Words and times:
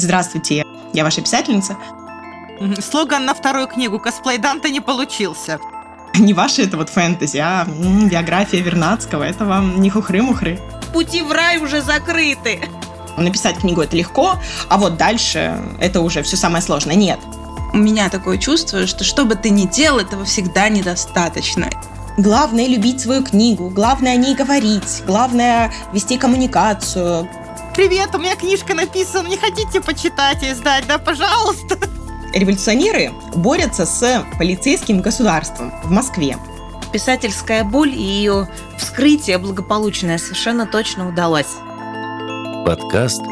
Здравствуйте, 0.00 0.64
я 0.92 1.04
ваша 1.04 1.20
писательница. 1.22 1.76
Слоган 2.80 3.24
на 3.24 3.34
вторую 3.34 3.66
книгу 3.66 3.98
«Косплей 3.98 4.38
Данте» 4.38 4.70
не 4.70 4.80
получился. 4.80 5.58
Не 6.14 6.34
ваша 6.34 6.62
это 6.62 6.76
вот 6.76 6.88
фэнтези, 6.88 7.38
а 7.38 7.64
м, 7.66 8.08
биография 8.08 8.60
Вернадского. 8.62 9.22
Это 9.24 9.44
вам 9.44 9.80
не 9.80 9.90
хухры-мухры. 9.90 10.60
Пути 10.92 11.22
в 11.22 11.32
рай 11.32 11.58
уже 11.58 11.82
закрыты. 11.82 12.60
Написать 13.16 13.58
книгу 13.58 13.80
это 13.82 13.96
легко, 13.96 14.36
а 14.68 14.78
вот 14.78 14.96
дальше 14.96 15.60
это 15.80 16.00
уже 16.00 16.22
все 16.22 16.36
самое 16.36 16.62
сложное. 16.62 16.94
Нет. 16.94 17.18
У 17.72 17.76
меня 17.76 18.08
такое 18.08 18.38
чувство, 18.38 18.86
что 18.86 19.04
что 19.04 19.24
бы 19.24 19.34
ты 19.34 19.50
ни 19.50 19.66
делал, 19.66 19.98
этого 19.98 20.24
всегда 20.24 20.68
недостаточно. 20.68 21.68
Главное 22.16 22.66
любить 22.66 23.00
свою 23.00 23.22
книгу, 23.24 23.68
главное 23.68 24.12
о 24.12 24.16
ней 24.16 24.34
говорить, 24.34 25.02
главное 25.06 25.72
вести 25.92 26.16
коммуникацию. 26.18 27.28
Привет, 27.78 28.12
у 28.12 28.18
меня 28.18 28.34
книжка 28.34 28.74
написана, 28.74 29.28
не 29.28 29.36
хотите 29.36 29.80
почитать 29.80 30.42
и 30.42 30.52
сдать, 30.52 30.84
да, 30.88 30.98
пожалуйста? 30.98 31.78
Революционеры 32.34 33.12
борются 33.36 33.86
с 33.86 34.26
полицейским 34.36 35.00
государством 35.00 35.72
в 35.84 35.88
Москве. 35.88 36.36
Писательская 36.92 37.62
боль 37.62 37.94
и 37.94 38.02
ее 38.02 38.48
вскрытие 38.78 39.38
благополучное 39.38 40.18
совершенно 40.18 40.66
точно 40.66 41.08
удалось. 41.08 41.54
Подкаст 42.66 43.22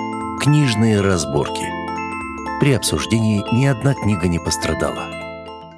«Книжные 0.41 1.01
разборки». 1.01 1.67
При 2.61 2.73
обсуждении 2.73 3.43
ни 3.53 3.67
одна 3.67 3.95
книга 3.95 4.29
не 4.29 4.39
пострадала. 4.39 5.16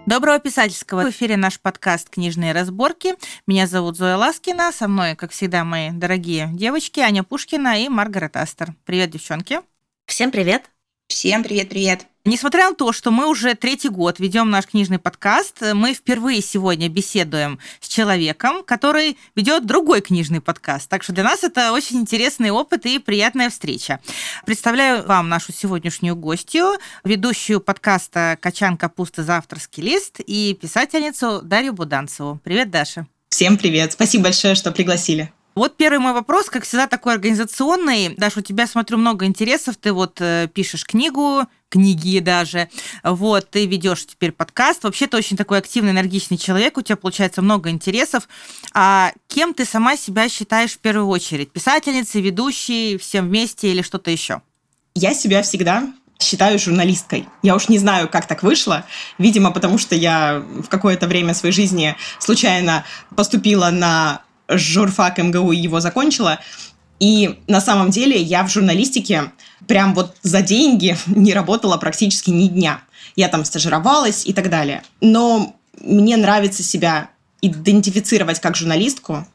Доброго 0.09 0.39
писательского. 0.39 1.03
В 1.03 1.11
эфире 1.11 1.37
наш 1.37 1.61
подкаст 1.61 2.09
«Книжные 2.09 2.53
разборки». 2.53 3.17
Меня 3.47 3.67
зовут 3.67 3.99
Зоя 3.99 4.17
Ласкина. 4.17 4.73
Со 4.73 4.89
мной, 4.89 5.15
как 5.15 5.33
всегда, 5.33 5.65
мои 5.65 5.91
дорогие 5.91 6.49
девочки 6.55 7.01
Аня 7.01 7.25
Пушкина 7.25 7.85
и 7.85 7.91
Маргарет 7.91 8.35
Астер. 8.39 8.75
Привет, 8.87 9.11
девчонки. 9.11 9.61
Всем 10.07 10.31
привет. 10.31 10.71
Всем 11.09 11.43
привет-привет. 11.43 12.07
Несмотря 12.27 12.69
на 12.69 12.75
то, 12.75 12.93
что 12.93 13.11
мы 13.11 13.29
уже 13.29 13.55
третий 13.55 13.89
год 13.89 14.21
ведем 14.21 14.51
наш 14.51 14.67
книжный 14.67 14.99
подкаст, 14.99 15.63
мы 15.73 15.95
впервые 15.95 16.43
сегодня 16.43 16.91
беседуем 16.91 17.59
с 17.81 17.89
человеком, 17.89 18.63
который 18.63 19.17
ведет 19.35 19.65
другой 19.65 20.03
книжный 20.03 20.43
подкаст. 20.43 20.87
Так 20.91 21.03
что 21.03 21.15
для 21.15 21.25
нас 21.25 21.43
это 21.43 21.73
очень 21.73 21.97
интересный 21.97 22.51
опыт 22.51 22.85
и 22.85 22.99
приятная 22.99 23.49
встреча. 23.49 24.01
Представляю 24.45 25.07
вам 25.07 25.31
нашу 25.31 25.51
сегодняшнюю 25.51 26.15
гостью, 26.15 26.75
ведущую 27.05 27.61
подкаста 27.61 28.37
«Качан 28.39 28.77
капусты 28.77 29.23
за 29.23 29.39
авторский 29.39 29.83
лист» 29.83 30.21
и 30.21 30.57
писательницу 30.61 31.41
Дарью 31.43 31.73
Буданцеву. 31.73 32.39
Привет, 32.45 32.71
Даша. 32.71 33.07
Всем 33.31 33.57
привет. 33.57 33.93
Спасибо 33.93 34.25
большое, 34.25 34.55
что 34.55 34.73
пригласили. 34.73 35.33
Вот 35.59 35.77
первый 35.77 35.99
мой 35.99 36.13
вопрос, 36.13 36.49
как 36.49 36.63
всегда, 36.63 36.87
такой 36.87 37.15
организационный. 37.15 38.15
Даша, 38.17 38.39
у 38.39 38.43
тебя, 38.43 38.69
смотрю, 38.69 38.97
много 38.97 39.27
интересов. 39.27 39.77
Ты 39.77 39.93
вот 39.93 40.21
э, 40.21 40.49
пишешь 40.55 40.85
книгу, 40.85 41.47
книги 41.69 42.21
даже. 42.21 42.69
Вот, 43.03 43.51
ты 43.51 43.67
ведешь 43.67 44.07
теперь 44.07 44.31
подкаст. 44.31 44.85
Вообще, 44.85 45.09
ты 45.09 45.17
очень 45.17 45.37
такой 45.37 45.59
активный, 45.59 45.91
энергичный 45.91 46.39
человек. 46.39 46.79
У 46.79 46.83
тебя, 46.83 46.95
получается, 46.95 47.43
много 47.43 47.71
интересов. 47.71 48.29
А 48.73 49.11
кем 49.27 49.53
ты 49.53 49.65
сама 49.65 49.97
себя 49.97 50.29
считаешь 50.29 50.75
в 50.75 50.79
первую 50.79 51.09
очередь? 51.09 51.51
Писательницей, 51.51 52.21
ведущей, 52.21 52.97
всем 52.97 53.27
вместе 53.27 53.73
или 53.73 53.83
что-то 53.83 54.13
еще? 54.13 54.43
Я 54.95 55.13
себя 55.13 55.43
всегда 55.43 55.93
считаю 56.21 56.61
журналисткой. 56.61 57.29
Я 57.43 57.57
уж 57.57 57.69
не 57.69 57.79
знаю, 57.79 58.09
как 58.09 58.29
так 58.29 58.45
вышло. 58.45 58.85
Видимо, 59.19 59.51
потому 59.51 59.79
что 59.79 59.97
я 59.97 60.41
в 60.41 60.69
какое-то 60.69 61.09
время 61.09 61.35
своей 61.35 61.53
жизни 61.53 61.97
случайно 62.21 62.85
поступила 63.17 63.71
на 63.71 64.23
журфак 64.49 65.19
МГУ 65.19 65.53
его 65.53 65.81
закончила. 65.81 66.39
И 67.01 67.39
на 67.47 67.61
самом 67.61 67.91
деле 67.91 68.21
я 68.21 68.43
в 68.43 68.51
журналистике 68.51 69.33
прям 69.67 69.95
вот 69.95 70.17
за 70.23 70.43
деньги 70.43 70.97
не 71.07 71.33
работала 71.33 71.77
практически 71.77 72.31
ни 72.31 72.49
дня. 72.49 72.81
Я 73.17 73.29
там 73.29 73.45
стажировалась 73.45 74.27
и 74.27 74.33
так 74.33 74.51
далее. 74.51 74.83
Но 75.01 75.57
мне 75.81 76.17
нравится 76.17 76.63
себя 76.63 77.11
идентифицировать 77.41 78.41
как 78.41 78.57
журналистку, 78.57 79.27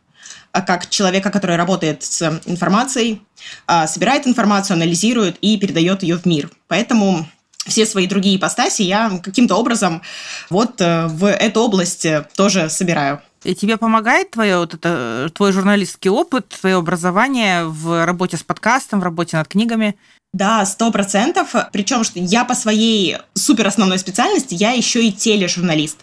а 0.52 0.62
как 0.62 0.90
человека, 0.90 1.32
который 1.32 1.56
работает 1.56 2.04
с 2.04 2.22
информацией, 2.46 3.22
а, 3.66 3.88
собирает 3.88 4.28
информацию, 4.28 4.76
анализирует 4.76 5.38
и 5.42 5.58
передает 5.58 6.04
ее 6.04 6.18
в 6.18 6.26
мир. 6.26 6.52
Поэтому 6.68 7.26
все 7.66 7.86
свои 7.86 8.08
другие 8.08 8.38
ипостаси 8.38 8.82
я 8.84 9.20
каким-то 9.24 9.56
образом 9.56 10.02
вот 10.50 10.82
э, 10.82 11.08
в 11.08 11.30
эту 11.30 11.62
область 11.62 12.06
э, 12.06 12.28
тоже 12.36 12.70
собираю. 12.70 13.22
И 13.44 13.56
тебе 13.56 13.78
помогает 13.78 14.32
твое, 14.32 14.58
вот 14.58 14.74
это, 14.74 15.30
твой 15.34 15.52
журналистский 15.52 16.10
опыт, 16.10 16.48
твое 16.50 16.78
образование 16.78 17.66
в 17.66 18.06
работе 18.06 18.38
с 18.38 18.44
подкастом, 18.44 19.00
в 19.00 19.04
работе 19.04 19.38
над 19.38 19.48
книгами? 19.48 19.96
Да, 20.34 20.66
сто 20.66 20.92
процентов. 20.92 21.54
Причем, 21.72 22.04
что 22.04 22.20
я 22.20 22.44
по 22.44 22.56
своей 22.56 23.18
супер 23.36 23.68
основной 23.68 24.00
специальности, 24.00 24.56
я 24.56 24.72
еще 24.72 25.06
и 25.06 25.12
тележурналист. 25.12 26.00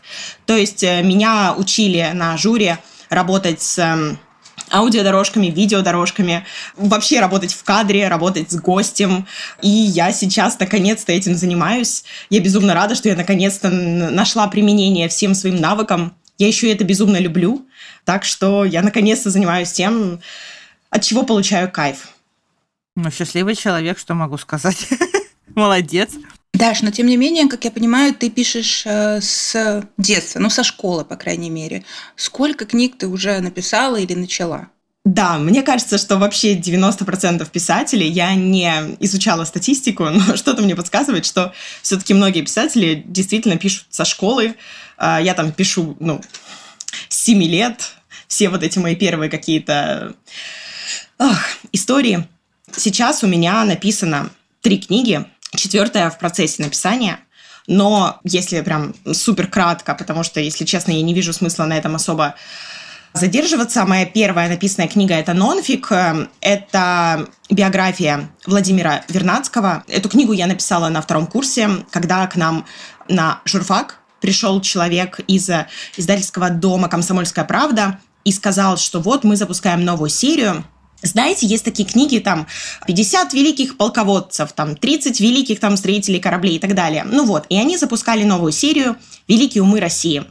То 0.46 0.56
есть 0.56 0.84
э, 0.84 1.02
меня 1.02 1.54
учили 1.56 2.10
на 2.14 2.36
жюри 2.36 2.76
работать 3.08 3.60
с 3.60 3.78
эм, 3.78 4.20
аудиодорожками, 4.72 5.48
видеодорожками, 5.48 6.44
вообще 6.76 7.20
работать 7.20 7.52
в 7.52 7.64
кадре, 7.64 8.06
работать 8.06 8.52
с 8.52 8.56
гостем. 8.56 9.26
И 9.62 9.68
я 9.68 10.12
сейчас 10.12 10.58
наконец-то 10.58 11.12
этим 11.12 11.34
занимаюсь. 11.34 12.04
Я 12.30 12.40
безумно 12.40 12.74
рада, 12.74 12.94
что 12.94 13.08
я 13.08 13.16
наконец-то 13.16 13.68
нашла 13.68 14.46
применение 14.46 15.08
всем 15.08 15.34
своим 15.34 15.56
навыкам. 15.56 16.14
Я 16.40 16.48
еще 16.48 16.72
это 16.72 16.84
безумно 16.84 17.18
люблю. 17.18 17.68
Так 18.06 18.24
что 18.24 18.64
я 18.64 18.80
наконец-то 18.80 19.28
занимаюсь 19.28 19.72
тем, 19.72 20.20
от 20.88 21.02
чего 21.02 21.22
получаю 21.22 21.70
кайф. 21.70 22.08
Ну, 22.96 23.10
счастливый 23.10 23.54
человек, 23.54 23.98
что 23.98 24.14
могу 24.14 24.38
сказать. 24.38 24.88
Молодец. 25.54 26.12
Даш, 26.54 26.80
но 26.80 26.90
тем 26.90 27.08
не 27.08 27.18
менее, 27.18 27.46
как 27.46 27.66
я 27.66 27.70
понимаю, 27.70 28.14
ты 28.14 28.30
пишешь 28.30 28.84
э, 28.86 29.20
с 29.20 29.84
детства, 29.98 30.38
ну, 30.38 30.48
со 30.48 30.64
школы, 30.64 31.04
по 31.04 31.16
крайней 31.16 31.50
мере. 31.50 31.84
Сколько 32.16 32.64
книг 32.64 32.96
ты 32.96 33.06
уже 33.06 33.38
написала 33.40 33.96
или 33.96 34.14
начала? 34.14 34.68
Да, 35.04 35.38
мне 35.38 35.62
кажется, 35.62 35.96
что 35.96 36.18
вообще 36.18 36.56
90% 36.56 37.48
писателей, 37.50 38.08
я 38.08 38.34
не 38.34 38.70
изучала 39.00 39.44
статистику, 39.44 40.04
но 40.10 40.36
что-то 40.36 40.62
мне 40.62 40.76
подсказывает, 40.76 41.24
что 41.24 41.52
все-таки 41.82 42.12
многие 42.12 42.42
писатели 42.42 43.02
действительно 43.06 43.56
пишут 43.56 43.86
со 43.90 44.04
школы. 44.04 44.56
А, 44.98 45.20
я 45.20 45.34
там 45.34 45.52
пишу, 45.52 45.96
ну, 46.00 46.20
с 47.08 47.24
7 47.24 47.42
лет, 47.44 47.94
все 48.28 48.48
вот 48.50 48.62
эти 48.62 48.78
мои 48.78 48.94
первые 48.94 49.30
какие-то 49.30 50.14
ох, 51.18 51.38
истории. 51.72 52.26
Сейчас 52.76 53.24
у 53.24 53.26
меня 53.26 53.64
написано 53.64 54.30
три 54.60 54.78
книги, 54.78 55.24
четвертая 55.56 56.10
в 56.10 56.18
процессе 56.18 56.62
написания. 56.62 57.20
Но 57.66 58.20
если 58.24 58.60
прям 58.60 58.94
супер 59.12 59.46
кратко, 59.46 59.94
потому 59.94 60.24
что, 60.24 60.40
если 60.40 60.64
честно, 60.64 60.92
я 60.92 61.02
не 61.02 61.14
вижу 61.14 61.32
смысла 61.32 61.64
на 61.64 61.76
этом 61.76 61.94
особо 61.94 62.34
задерживаться. 63.12 63.84
Моя 63.84 64.06
первая 64.06 64.48
написанная 64.48 64.88
книга– 64.88 65.14
это 65.16 65.34
нонфик. 65.34 65.90
Это 66.40 67.28
биография 67.50 68.30
Владимира 68.46 69.04
Вернадского. 69.08 69.84
Эту 69.88 70.08
книгу 70.08 70.32
я 70.32 70.46
написала 70.46 70.88
на 70.88 71.02
втором 71.02 71.26
курсе, 71.26 71.70
когда 71.90 72.26
к 72.26 72.36
нам 72.36 72.64
на 73.08 73.40
журфак 73.44 73.98
пришел 74.20 74.60
человек 74.60 75.20
из 75.26 75.48
издательского 75.96 76.50
дома 76.50 76.88
«Комсомольская 76.88 77.44
правда» 77.44 77.98
и 78.24 78.32
сказал, 78.32 78.76
что 78.76 79.00
вот 79.00 79.24
мы 79.24 79.36
запускаем 79.36 79.84
новую 79.84 80.10
серию– 80.10 80.64
знаете, 81.02 81.46
есть 81.46 81.64
такие 81.64 81.88
книги, 81.88 82.18
там, 82.18 82.46
50 82.86 83.32
великих 83.32 83.76
полководцев, 83.76 84.52
там, 84.52 84.76
30 84.76 85.20
великих 85.20 85.58
там 85.58 85.76
строителей 85.76 86.20
кораблей 86.20 86.56
и 86.56 86.58
так 86.58 86.74
далее. 86.74 87.04
Ну 87.04 87.24
вот, 87.24 87.46
и 87.48 87.56
они 87.56 87.76
запускали 87.76 88.24
новую 88.24 88.52
серию 88.52 88.96
«Великие 89.26 89.62
умы 89.62 89.80
России» 89.80 90.24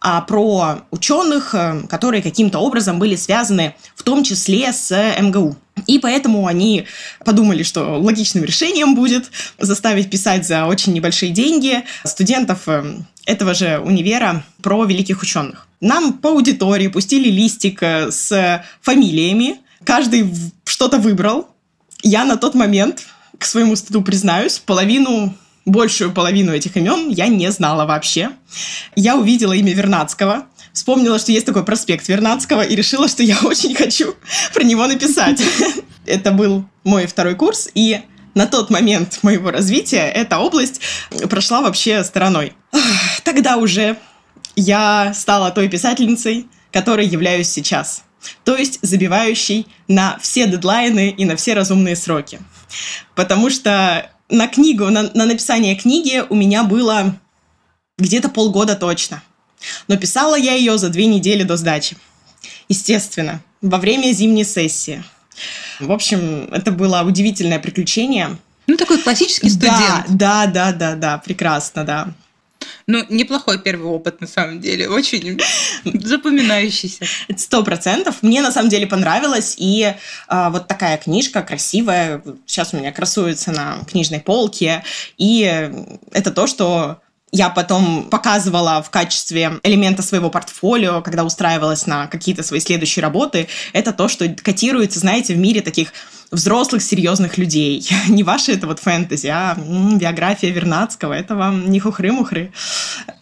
а, 0.00 0.20
про 0.20 0.82
ученых, 0.90 1.54
э, 1.54 1.82
которые 1.88 2.22
каким-то 2.22 2.58
образом 2.58 2.98
были 2.98 3.16
связаны 3.16 3.74
в 3.94 4.02
том 4.02 4.22
числе 4.24 4.72
с 4.72 4.94
МГУ. 5.20 5.56
И 5.86 5.98
поэтому 5.98 6.46
они 6.46 6.86
подумали, 7.24 7.62
что 7.62 7.98
логичным 7.98 8.44
решением 8.44 8.94
будет 8.94 9.30
заставить 9.58 10.10
писать 10.10 10.46
за 10.46 10.66
очень 10.66 10.92
небольшие 10.92 11.32
деньги 11.32 11.84
студентов 12.04 12.60
э, 12.66 12.96
этого 13.24 13.54
же 13.54 13.78
универа 13.78 14.44
про 14.62 14.84
великих 14.84 15.22
ученых. 15.22 15.66
Нам 15.80 16.14
по 16.14 16.30
аудитории 16.30 16.88
пустили 16.88 17.28
листик 17.28 17.82
э, 17.82 18.10
с 18.10 18.64
фамилиями, 18.80 19.60
каждый 19.84 20.32
что-то 20.64 20.98
выбрал. 20.98 21.48
Я 22.02 22.24
на 22.24 22.36
тот 22.36 22.54
момент, 22.54 23.06
к 23.38 23.44
своему 23.44 23.76
стыду 23.76 24.02
признаюсь, 24.02 24.58
половину 24.58 25.34
большую 25.66 26.12
половину 26.12 26.52
этих 26.52 26.76
имен 26.76 27.10
я 27.10 27.26
не 27.26 27.50
знала 27.50 27.84
вообще. 27.84 28.30
Я 28.94 29.16
увидела 29.16 29.52
имя 29.52 29.74
Вернадского, 29.74 30.46
вспомнила, 30.72 31.18
что 31.18 31.32
есть 31.32 31.44
такой 31.44 31.64
проспект 31.64 32.08
Вернадского, 32.08 32.62
и 32.62 32.74
решила, 32.74 33.08
что 33.08 33.22
я 33.22 33.36
очень 33.42 33.74
хочу 33.74 34.14
про 34.54 34.62
него 34.62 34.86
написать. 34.86 35.42
Это 36.06 36.30
был 36.30 36.64
мой 36.84 37.06
второй 37.06 37.34
курс, 37.34 37.68
и 37.74 38.00
на 38.34 38.46
тот 38.46 38.70
момент 38.70 39.18
моего 39.22 39.50
развития 39.50 40.10
эта 40.10 40.38
область 40.38 40.82
прошла 41.30 41.62
вообще 41.62 42.04
стороной. 42.04 42.52
Тогда 43.24 43.56
уже 43.56 43.96
я 44.54 45.14
стала 45.14 45.50
той 45.50 45.68
писательницей, 45.70 46.46
которой 46.70 47.06
являюсь 47.06 47.48
сейчас. 47.48 48.04
То 48.44 48.54
есть 48.54 48.78
забивающей 48.82 49.66
на 49.88 50.18
все 50.20 50.46
дедлайны 50.46 51.10
и 51.16 51.24
на 51.24 51.36
все 51.36 51.54
разумные 51.54 51.96
сроки. 51.96 52.38
Потому 53.14 53.48
что 53.48 54.10
на 54.28 54.48
книгу, 54.48 54.88
на, 54.90 55.10
на 55.14 55.26
написание 55.26 55.76
книги 55.76 56.24
у 56.28 56.34
меня 56.34 56.64
было 56.64 57.18
где-то 57.98 58.28
полгода 58.28 58.74
точно. 58.74 59.22
Но 59.88 59.96
писала 59.96 60.36
я 60.36 60.54
ее 60.54 60.78
за 60.78 60.88
две 60.88 61.06
недели 61.06 61.42
до 61.42 61.56
сдачи. 61.56 61.96
Естественно, 62.68 63.40
во 63.62 63.78
время 63.78 64.12
зимней 64.12 64.44
сессии. 64.44 65.02
В 65.80 65.92
общем, 65.92 66.48
это 66.52 66.72
было 66.72 67.02
удивительное 67.02 67.58
приключение. 67.58 68.36
Ну, 68.66 68.76
такой 68.76 68.98
классический 68.98 69.50
студент. 69.50 70.06
Да, 70.08 70.46
да, 70.46 70.46
да, 70.46 70.72
да, 70.72 70.94
да, 70.94 71.18
прекрасно, 71.18 71.84
да. 71.84 72.08
Ну, 72.86 73.04
неплохой 73.08 73.60
первый 73.60 73.86
опыт, 73.86 74.20
на 74.20 74.26
самом 74.26 74.60
деле. 74.60 74.88
Очень 74.88 75.40
запоминающийся. 75.94 77.06
Сто 77.36 77.62
процентов. 77.62 78.16
Мне, 78.22 78.42
на 78.42 78.52
самом 78.52 78.68
деле, 78.68 78.86
понравилось. 78.86 79.54
И 79.58 79.94
э, 80.28 80.48
вот 80.50 80.68
такая 80.68 80.96
книжка 80.96 81.42
красивая. 81.42 82.22
Сейчас 82.46 82.74
у 82.74 82.76
меня 82.76 82.92
красуется 82.92 83.52
на 83.52 83.84
книжной 83.84 84.20
полке. 84.20 84.82
И 85.18 85.70
это 86.12 86.30
то, 86.30 86.46
что 86.46 87.00
я 87.32 87.50
потом 87.50 88.08
показывала 88.08 88.82
в 88.82 88.90
качестве 88.90 89.58
элемента 89.62 90.02
своего 90.02 90.30
портфолио, 90.30 91.02
когда 91.02 91.24
устраивалась 91.24 91.86
на 91.86 92.06
какие-то 92.06 92.42
свои 92.42 92.60
следующие 92.60 93.02
работы, 93.02 93.48
это 93.72 93.92
то, 93.92 94.08
что 94.08 94.28
котируется, 94.28 95.00
знаете, 95.00 95.34
в 95.34 95.38
мире 95.38 95.60
таких 95.60 95.92
взрослых, 96.30 96.82
серьезных 96.82 97.38
людей. 97.38 97.86
Не 98.08 98.22
ваши 98.22 98.52
это 98.52 98.66
вот 98.66 98.80
фэнтези, 98.80 99.28
а 99.28 99.56
биография 99.56 100.50
Вернадского. 100.50 101.12
Это 101.12 101.34
вам 101.34 101.70
не 101.70 101.80
хухры-мухры. 101.80 102.52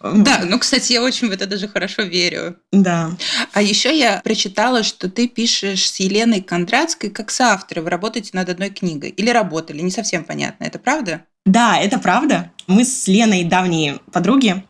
Да, 0.01 0.41
ну, 0.45 0.59
кстати, 0.59 0.93
я 0.93 1.01
очень 1.01 1.29
в 1.29 1.31
это 1.31 1.47
даже 1.47 1.67
хорошо 1.67 2.03
верю. 2.03 2.57
Да. 2.71 3.11
А 3.53 3.61
еще 3.61 3.97
я 3.97 4.21
прочитала, 4.23 4.83
что 4.83 5.09
ты 5.09 5.27
пишешь 5.27 5.89
с 5.89 5.99
Еленой 5.99 6.41
Кондратской 6.41 7.09
как 7.09 7.31
соавторы. 7.31 7.81
Вы 7.81 7.89
работаете 7.89 8.31
над 8.33 8.49
одной 8.49 8.69
книгой. 8.69 9.09
Или 9.09 9.29
работали, 9.29 9.81
не 9.81 9.91
совсем 9.91 10.23
понятно. 10.23 10.63
Это 10.65 10.79
правда? 10.79 11.21
Да, 11.45 11.77
это 11.77 11.99
правда. 11.99 12.51
Мы 12.67 12.85
с 12.85 13.07
Леной 13.07 13.43
давние 13.43 13.99
подруги, 14.11 14.63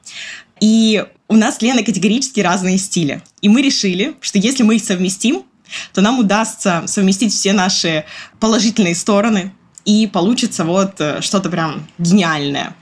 и 0.59 1.05
у 1.27 1.35
нас 1.35 1.57
с 1.57 1.61
Леной 1.61 1.83
категорически 1.83 2.41
разные 2.41 2.77
стили. 2.77 3.21
И 3.41 3.49
мы 3.49 3.61
решили, 3.61 4.15
что 4.19 4.39
если 4.39 4.63
мы 4.63 4.75
их 4.75 4.83
совместим, 4.83 5.43
то 5.93 6.01
нам 6.01 6.19
удастся 6.19 6.83
совместить 6.87 7.33
все 7.33 7.53
наши 7.53 8.05
положительные 8.39 8.95
стороны, 8.95 9.51
и 9.85 10.07
получится 10.07 10.65
вот 10.65 10.99
э, 10.99 11.21
что-то 11.21 11.49
прям 11.49 11.87
гениальное. 11.97 12.75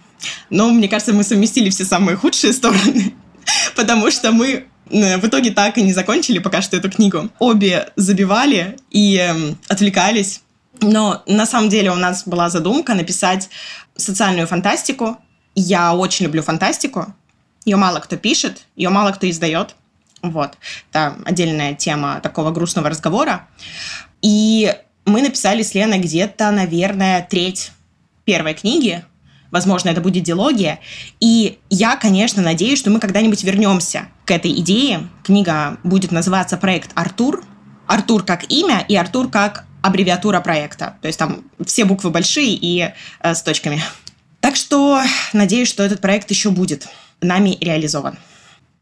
Но 0.50 0.69
мне 0.69 0.88
кажется, 0.88 1.13
мы 1.13 1.24
совместили 1.24 1.69
все 1.69 1.85
самые 1.85 2.15
худшие 2.15 2.53
стороны, 2.53 3.13
потому 3.75 4.09
что 4.09 4.31
мы 4.31 4.65
э, 4.89 5.18
в 5.18 5.25
итоге 5.27 5.51
так 5.51 5.77
и 5.77 5.83
не 5.83 5.94
закончили 5.94 6.39
пока 6.39 6.62
что 6.62 6.77
эту 6.77 6.89
книгу. 6.89 7.30
Обе 7.39 7.89
забивали 7.95 8.77
и 8.89 9.18
э, 9.18 9.56
отвлекались. 9.68 10.41
Но 10.81 11.24
на 11.27 11.45
самом 11.45 11.69
деле 11.69 11.91
у 11.91 11.95
нас 11.95 12.24
была 12.25 12.50
задумка 12.50 12.94
написать 12.94 13.50
социальную 13.95 14.47
фантастику. 14.47 15.18
Я 15.56 15.94
очень 15.94 16.25
люблю 16.25 16.41
фантастику. 16.41 17.13
Ее 17.65 17.77
мало 17.77 18.00
кто 18.00 18.18
пишет, 18.18 18.65
ее 18.75 18.89
мало 18.89 19.12
кто 19.12 19.29
издает. 19.29 19.75
Вот. 20.23 20.57
Это 20.89 21.17
отдельная 21.25 21.75
тема 21.75 22.19
такого 22.21 22.51
грустного 22.51 22.89
разговора. 22.89 23.47
И 24.21 24.73
мы 25.05 25.21
написали 25.21 25.61
с 25.61 25.75
Леной 25.75 25.99
где-то, 25.99 26.49
наверное, 26.51 27.27
треть 27.29 27.71
первой 28.23 28.53
книги. 28.53 29.03
Возможно, 29.51 29.89
это 29.89 30.01
будет 30.01 30.23
диалогия. 30.23 30.79
И 31.19 31.59
я, 31.69 31.97
конечно, 31.97 32.41
надеюсь, 32.41 32.79
что 32.79 32.89
мы 32.89 32.99
когда-нибудь 32.99 33.43
вернемся 33.43 34.07
к 34.25 34.31
этой 34.31 34.51
идее. 34.51 35.09
Книга 35.23 35.77
будет 35.83 36.11
называться 36.11 36.57
«Проект 36.57 36.91
Артур». 36.95 37.45
Артур 37.85 38.23
как 38.23 38.49
имя 38.49 38.83
и 38.87 38.95
Артур 38.95 39.29
как 39.29 39.65
аббревиатура 39.81 40.39
проекта. 40.39 40.95
То 41.01 41.07
есть 41.07 41.19
там 41.19 41.43
все 41.65 41.83
буквы 41.83 42.09
большие 42.09 42.55
и 42.55 42.93
э, 43.19 43.35
с 43.35 43.43
точками. 43.43 43.83
Так 44.39 44.55
что 44.55 45.01
надеюсь, 45.33 45.67
что 45.67 45.83
этот 45.83 45.99
проект 45.99 46.31
еще 46.31 46.49
будет 46.49 46.87
нами 47.19 47.57
реализован. 47.59 48.17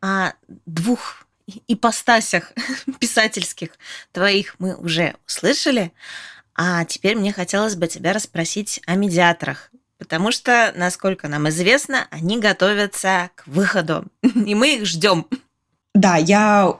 О 0.02 0.34
двух 0.68 1.21
ипостасях 1.68 2.54
писательских 3.00 3.70
твоих 4.12 4.56
мы 4.60 4.76
уже 4.76 5.16
услышали. 5.28 5.92
А 6.56 6.86
теперь 6.86 7.16
мне 7.16 7.34
хотелось 7.34 7.76
бы 7.76 7.88
тебя 7.88 8.14
расспросить 8.14 8.82
о 8.86 8.96
медиаторах. 8.96 9.72
Потому 9.98 10.32
что, 10.32 10.74
насколько 10.76 11.28
нам 11.28 11.48
известно, 11.50 12.08
они 12.10 12.40
готовятся 12.40 13.30
к 13.36 13.46
выходу. 13.48 14.06
И 14.22 14.56
мы 14.56 14.78
их 14.78 14.86
ждем. 14.86 15.28
Да, 15.94 16.18
я 16.18 16.76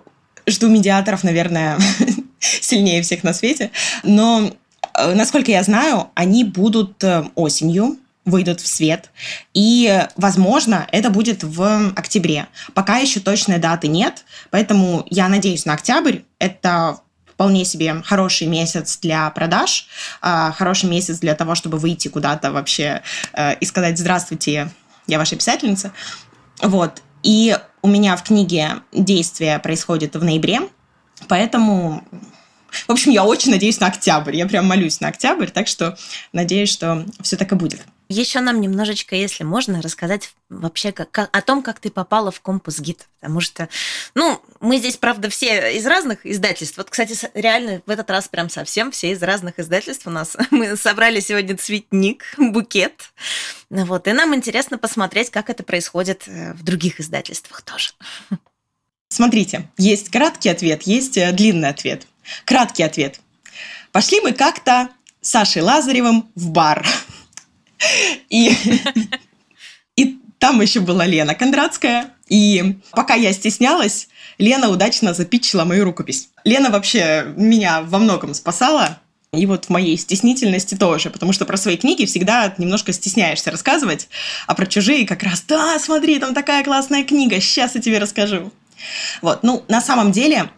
жду 0.48 0.70
медиаторов, 0.70 1.24
наверное, 1.24 1.78
сильнее 2.40 3.02
всех 3.04 3.24
на 3.24 3.34
свете. 3.34 3.72
Но, 4.04 4.52
э, 4.98 5.14
насколько 5.14 5.52
я 5.52 5.64
знаю, 5.64 6.10
они 6.16 6.44
будут 6.44 7.04
э, 7.04 7.26
осенью, 7.36 7.98
выйдут 8.26 8.62
в 8.62 8.68
свет. 8.68 9.10
И, 9.54 10.06
возможно, 10.16 10.88
это 10.92 11.10
будет 11.10 11.44
в 11.44 11.92
октябре. 11.96 12.48
Пока 12.74 12.98
еще 12.98 13.20
точной 13.20 13.58
даты 13.58 13.88
нет, 13.88 14.26
поэтому 14.50 15.06
я 15.10 15.28
надеюсь 15.28 15.66
на 15.66 15.74
октябрь. 15.74 16.20
Это 16.40 17.00
вполне 17.28 17.66
себе 17.66 18.02
хороший 18.06 18.46
месяц 18.46 19.00
для 19.00 19.28
продаж, 19.32 19.88
а, 20.22 20.52
хороший 20.52 20.90
месяц 20.90 21.20
для 21.20 21.34
того, 21.34 21.56
чтобы 21.56 21.80
выйти 21.80 22.08
куда-то 22.08 22.52
вообще 22.52 23.02
э, 23.34 23.56
и 23.56 23.66
сказать 23.66 23.98
«Здравствуйте, 23.98 24.70
я 25.08 25.18
ваша 25.18 25.36
писательница». 25.36 25.92
Вот. 26.62 27.02
И 27.24 27.58
у 27.82 27.88
меня 27.88 28.16
в 28.16 28.22
книге 28.22 28.84
действие 28.92 29.58
происходит 29.58 30.16
в 30.16 30.24
ноябре, 30.24 30.60
поэтому 31.28 32.04
в 32.88 32.92
общем, 32.92 33.12
я 33.12 33.24
очень 33.24 33.52
надеюсь 33.52 33.80
на 33.80 33.88
октябрь. 33.88 34.36
Я 34.36 34.46
прям 34.48 34.66
молюсь 34.66 35.02
на 35.02 35.10
октябрь, 35.10 35.48
так 35.48 35.68
что 35.68 35.98
надеюсь, 36.32 36.70
что 36.70 37.06
все 37.22 37.36
так 37.36 37.52
и 37.52 37.56
будет. 37.56 37.82
Еще 38.12 38.42
нам 38.42 38.60
немножечко, 38.60 39.16
если 39.16 39.46
можно, 39.46 39.82
рассказать 39.82 40.34
вообще 40.50 40.92
как, 40.92 41.30
о 41.32 41.42
том, 41.42 41.64
как 41.64 41.80
ты 41.80 41.90
попала 41.90 42.30
в 42.30 42.42
компас 42.42 42.82
гид. 42.82 43.08
Потому 43.22 43.40
что, 43.40 43.70
ну, 44.16 44.42
мы 44.60 44.80
здесь, 44.80 44.98
правда, 44.98 45.30
все 45.30 45.78
из 45.78 45.86
разных 45.86 46.26
издательств. 46.26 46.78
Вот, 46.78 46.90
кстати, 46.90 47.18
реально 47.34 47.82
в 47.86 47.90
этот 47.90 48.10
раз 48.10 48.28
прям 48.28 48.50
совсем 48.50 48.92
все 48.92 49.14
из 49.14 49.24
разных 49.24 49.60
издательств 49.60 50.08
у 50.08 50.10
нас. 50.10 50.36
Мы 50.52 50.76
собрали 50.76 51.22
сегодня 51.22 51.56
цветник, 51.56 52.26
букет. 52.38 53.14
Вот, 53.70 54.10
и 54.10 54.12
нам 54.12 54.36
интересно 54.36 54.78
посмотреть, 54.78 55.30
как 55.30 55.50
это 55.50 55.64
происходит 55.64 56.28
э, 56.28 56.52
в 56.54 56.64
других 56.64 57.00
издательствах 57.00 57.62
тоже. 57.62 57.92
Смотрите, 59.08 59.70
есть 59.78 60.10
краткий 60.10 60.50
ответ, 60.50 60.84
есть 60.84 61.18
э, 61.18 61.32
длинный 61.32 61.70
ответ. 61.70 62.06
Краткий 62.44 62.84
ответ. 62.84 63.22
Пошли 63.94 64.20
мы 64.20 64.34
как-то 64.34 64.90
с 65.22 65.30
Сашей 65.30 65.62
Лазаревым 65.62 66.30
в 66.36 66.50
бар. 66.50 66.86
И, 68.30 68.56
и 69.96 70.20
там 70.40 70.62
еще 70.62 70.80
была 70.80 71.06
Лена 71.06 71.36
Кондратская. 71.36 72.12
И 72.28 72.78
пока 72.92 73.16
я 73.16 73.34
стеснялась, 73.34 74.08
Лена 74.38 74.70
удачно 74.70 75.14
запичила 75.14 75.66
мою 75.66 75.84
рукопись. 75.84 76.30
Лена 76.44 76.70
вообще 76.70 77.26
меня 77.36 77.82
во 77.82 78.00
многом 78.00 78.34
спасала. 78.34 79.00
И 79.34 79.46
вот 79.46 79.66
в 79.66 79.70
моей 79.70 79.98
стеснительности 79.98 80.76
тоже, 80.76 81.10
потому 81.10 81.32
что 81.32 81.46
про 81.46 81.56
свои 81.56 81.78
книги 81.78 82.06
всегда 82.06 82.54
немножко 82.58 82.92
стесняешься 82.92 83.50
рассказывать, 83.50 84.10
а 84.46 84.56
про 84.56 84.66
чужие 84.66 85.08
как 85.08 85.24
раз, 85.24 85.42
да, 85.48 85.80
смотри, 85.80 86.20
там 86.20 86.34
такая 86.34 86.66
классная 86.66 87.06
книга, 87.06 87.40
сейчас 87.40 87.76
я 87.76 87.82
тебе 87.82 88.00
расскажу. 88.00 88.52
Вот, 89.22 89.44
ну, 89.44 89.64
на 89.70 89.80
самом 89.80 90.12
деле, 90.12 90.50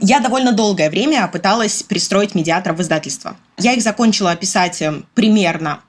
я 0.00 0.20
довольно 0.20 0.52
долгое 0.52 0.88
время 0.88 1.28
пыталась 1.28 1.82
пристроить 1.82 2.34
медиаторов 2.34 2.78
в 2.78 2.82
издательство. 2.82 3.36
Я 3.58 3.72
их 3.72 3.82
закончила 3.82 4.34
писать 4.34 4.80
э, 4.80 5.02
примерно 5.14 5.80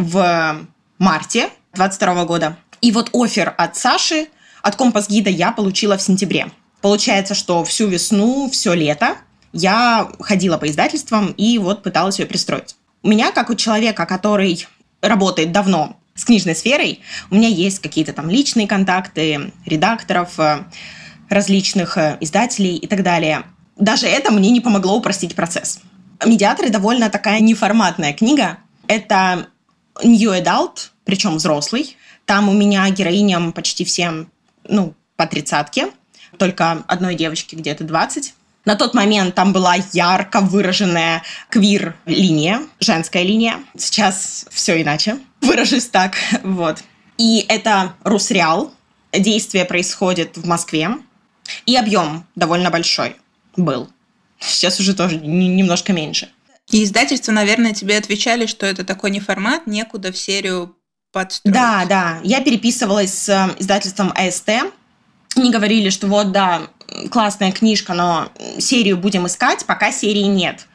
в 0.00 0.66
марте 0.98 1.50
22 1.74 2.24
года. 2.24 2.56
И 2.80 2.90
вот 2.92 3.10
офер 3.12 3.54
от 3.56 3.76
Саши, 3.76 4.28
от 4.62 4.76
компас-гида 4.76 5.30
я 5.30 5.52
получила 5.52 5.96
в 5.96 6.02
сентябре. 6.02 6.50
Получается, 6.80 7.34
что 7.34 7.62
всю 7.64 7.86
весну, 7.86 8.48
все 8.50 8.72
лето 8.72 9.16
я 9.52 10.08
ходила 10.20 10.56
по 10.56 10.68
издательствам 10.68 11.32
и 11.32 11.58
вот 11.58 11.82
пыталась 11.82 12.18
ее 12.18 12.26
пристроить. 12.26 12.76
У 13.02 13.08
меня, 13.08 13.32
как 13.32 13.50
у 13.50 13.54
человека, 13.54 14.06
который 14.06 14.66
работает 15.02 15.52
давно 15.52 15.96
с 16.14 16.24
книжной 16.24 16.54
сферой, 16.54 17.00
у 17.30 17.34
меня 17.34 17.48
есть 17.48 17.80
какие-то 17.80 18.12
там 18.12 18.30
личные 18.30 18.66
контакты 18.66 19.52
редакторов, 19.66 20.38
э, 20.38 20.64
различных 21.28 21.98
э, 21.98 22.16
издателей 22.20 22.76
и 22.76 22.86
так 22.86 23.02
далее. 23.02 23.44
Даже 23.76 24.06
это 24.06 24.30
мне 24.30 24.50
не 24.50 24.60
помогло 24.60 24.96
упростить 24.96 25.34
процесс. 25.34 25.80
«Медиаторы» 26.24 26.68
довольно 26.68 27.10
такая 27.10 27.40
неформатная 27.40 28.12
книга. 28.12 28.58
Это 28.86 29.46
new 30.02 30.32
adult, 30.32 30.90
причем 31.04 31.36
взрослый. 31.36 31.96
Там 32.24 32.48
у 32.48 32.52
меня 32.52 32.88
героиням 32.90 33.52
почти 33.52 33.84
всем, 33.84 34.30
ну, 34.68 34.94
по 35.16 35.26
тридцатке. 35.26 35.90
Только 36.38 36.84
одной 36.86 37.14
девочке 37.14 37.56
где-то 37.56 37.84
20. 37.84 38.34
На 38.64 38.76
тот 38.76 38.94
момент 38.94 39.34
там 39.34 39.52
была 39.52 39.76
ярко 39.92 40.40
выраженная 40.40 41.22
квир-линия, 41.48 42.62
женская 42.78 43.22
линия. 43.22 43.60
Сейчас 43.76 44.46
все 44.50 44.80
иначе. 44.80 45.18
Выражусь 45.40 45.86
так, 45.86 46.14
вот. 46.42 46.82
И 47.16 47.44
это 47.48 47.94
Русреал. 48.04 48.72
Действие 49.12 49.64
происходит 49.64 50.36
в 50.36 50.46
Москве. 50.46 50.90
И 51.66 51.76
объем 51.76 52.26
довольно 52.36 52.70
большой 52.70 53.16
был. 53.56 53.90
Сейчас 54.38 54.78
уже 54.78 54.94
тоже 54.94 55.16
немножко 55.16 55.92
меньше. 55.92 56.30
И 56.70 56.84
издательство, 56.84 57.32
наверное, 57.32 57.72
тебе 57.72 57.96
отвечали, 57.96 58.46
что 58.46 58.66
это 58.66 58.84
такой 58.84 59.10
не 59.10 59.20
формат, 59.20 59.66
некуда 59.66 60.12
в 60.12 60.16
серию 60.16 60.76
подстроить. 61.12 61.54
Да, 61.54 61.84
да. 61.88 62.20
Я 62.22 62.40
переписывалась 62.40 63.12
с 63.12 63.28
э, 63.28 63.54
издательством 63.58 64.12
АСТ. 64.14 64.50
Они 65.36 65.50
говорили, 65.50 65.90
что 65.90 66.06
вот, 66.06 66.32
да, 66.32 66.62
классная 67.10 67.52
книжка, 67.52 67.94
но 67.94 68.30
серию 68.58 68.96
будем 68.96 69.26
искать, 69.26 69.64
пока 69.66 69.92
серии 69.92 70.24
нет. 70.24 70.66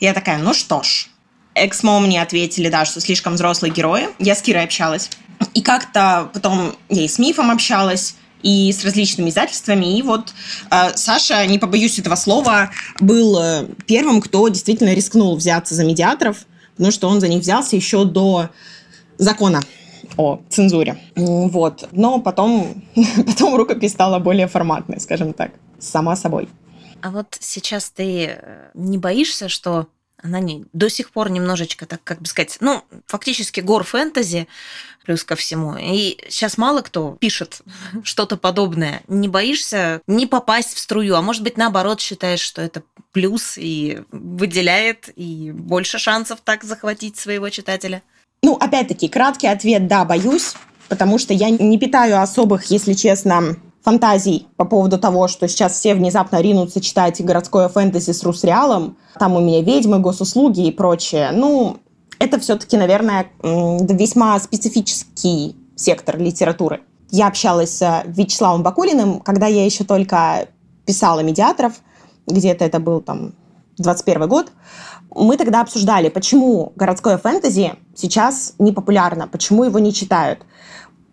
Я 0.00 0.14
такая, 0.14 0.38
ну 0.38 0.54
что 0.54 0.82
ж. 0.82 1.08
Эксмо 1.54 2.00
мне 2.00 2.20
ответили, 2.20 2.68
да, 2.68 2.84
что 2.84 3.00
слишком 3.00 3.34
взрослые 3.34 3.72
герои. 3.72 4.08
Я 4.18 4.34
с 4.34 4.42
Кирой 4.42 4.64
общалась. 4.64 5.10
И 5.52 5.62
как-то 5.62 6.30
потом 6.32 6.74
я 6.88 7.04
и 7.04 7.08
с 7.08 7.18
Мифом 7.18 7.50
общалась, 7.50 8.16
и 8.44 8.70
с 8.72 8.84
различными 8.84 9.30
издательствами. 9.30 9.98
И 9.98 10.02
вот 10.02 10.32
э, 10.70 10.90
Саша, 10.94 11.44
не 11.46 11.58
побоюсь 11.58 11.98
этого 11.98 12.14
слова, 12.14 12.70
был 13.00 13.38
э, 13.40 13.66
первым, 13.86 14.20
кто 14.20 14.48
действительно 14.48 14.94
рискнул 14.94 15.34
взяться 15.34 15.74
за 15.74 15.84
медиаторов, 15.84 16.46
потому 16.76 16.92
что 16.92 17.08
он 17.08 17.20
за 17.20 17.28
них 17.28 17.40
взялся 17.40 17.74
еще 17.74 18.04
до 18.04 18.50
закона 19.16 19.62
о 20.16 20.40
цензуре. 20.50 20.98
Вот. 21.16 21.88
Но 21.92 22.20
потом, 22.20 22.84
потом 23.26 23.56
рукопись 23.56 23.92
стала 23.92 24.18
более 24.18 24.46
форматной, 24.46 25.00
скажем 25.00 25.32
так, 25.32 25.50
сама 25.78 26.14
собой. 26.14 26.48
А 27.00 27.10
вот 27.10 27.36
сейчас 27.40 27.90
ты 27.90 28.26
э, 28.26 28.70
не 28.74 28.98
боишься, 28.98 29.48
что 29.48 29.86
она 30.24 30.40
не, 30.40 30.64
до 30.72 30.88
сих 30.88 31.10
пор 31.10 31.30
немножечко, 31.30 31.84
так 31.84 32.02
как 32.02 32.20
бы 32.20 32.26
сказать, 32.26 32.56
ну, 32.60 32.82
фактически 33.06 33.60
гор 33.60 33.84
фэнтези 33.84 34.48
плюс 35.04 35.22
ко 35.22 35.36
всему. 35.36 35.76
И 35.78 36.18
сейчас 36.30 36.56
мало 36.56 36.80
кто 36.80 37.12
пишет 37.20 37.60
что-то 38.02 38.38
подобное. 38.38 39.02
Не 39.06 39.28
боишься 39.28 40.00
не 40.06 40.26
попасть 40.26 40.74
в 40.74 40.78
струю, 40.78 41.14
а 41.14 41.22
может 41.22 41.42
быть, 41.42 41.58
наоборот, 41.58 42.00
считаешь, 42.00 42.40
что 42.40 42.62
это 42.62 42.82
плюс 43.12 43.58
и 43.58 44.00
выделяет, 44.10 45.10
и 45.14 45.52
больше 45.52 45.98
шансов 45.98 46.40
так 46.42 46.64
захватить 46.64 47.18
своего 47.18 47.50
читателя? 47.50 48.02
Ну, 48.42 48.54
опять-таки, 48.54 49.08
краткий 49.08 49.46
ответ– 49.46 49.86
да, 49.88 50.06
боюсь, 50.06 50.54
потому 50.88 51.18
что 51.18 51.34
я 51.34 51.50
не 51.50 51.78
питаю 51.78 52.20
особых, 52.20 52.64
если 52.66 52.94
честно, 52.94 53.56
фантазий 53.84 54.48
по 54.56 54.64
поводу 54.64 54.98
того, 54.98 55.28
что 55.28 55.46
сейчас 55.46 55.74
все 55.74 55.94
внезапно 55.94 56.40
ринутся 56.40 56.80
читать 56.80 57.22
городское 57.22 57.68
фэнтези 57.68 58.12
с 58.12 58.22
Русреалом. 58.22 58.96
Там 59.18 59.36
у 59.36 59.40
меня 59.40 59.60
ведьмы, 59.60 59.98
госуслуги 59.98 60.66
и 60.66 60.72
прочее. 60.72 61.30
Ну, 61.32 61.76
это 62.18 62.40
все-таки, 62.40 62.76
наверное, 62.76 63.26
весьма 63.42 64.38
специфический 64.40 65.54
сектор 65.76 66.18
литературы. 66.18 66.80
Я 67.10 67.28
общалась 67.28 67.76
с 67.76 68.02
Вячеславом 68.06 68.62
Бакулиным, 68.62 69.20
когда 69.20 69.46
я 69.46 69.64
еще 69.64 69.84
только 69.84 70.48
писала 70.86 71.20
«Медиаторов», 71.20 71.74
где-то 72.26 72.64
это 72.64 72.80
был 72.80 73.02
там 73.02 73.34
21 73.78 74.28
год. 74.28 74.50
Мы 75.10 75.36
тогда 75.36 75.60
обсуждали, 75.60 76.08
почему 76.08 76.72
городское 76.74 77.18
фэнтези 77.18 77.74
сейчас 77.94 78.54
не 78.58 78.72
популярно, 78.72 79.28
почему 79.28 79.64
его 79.64 79.78
не 79.78 79.92
читают 79.92 80.40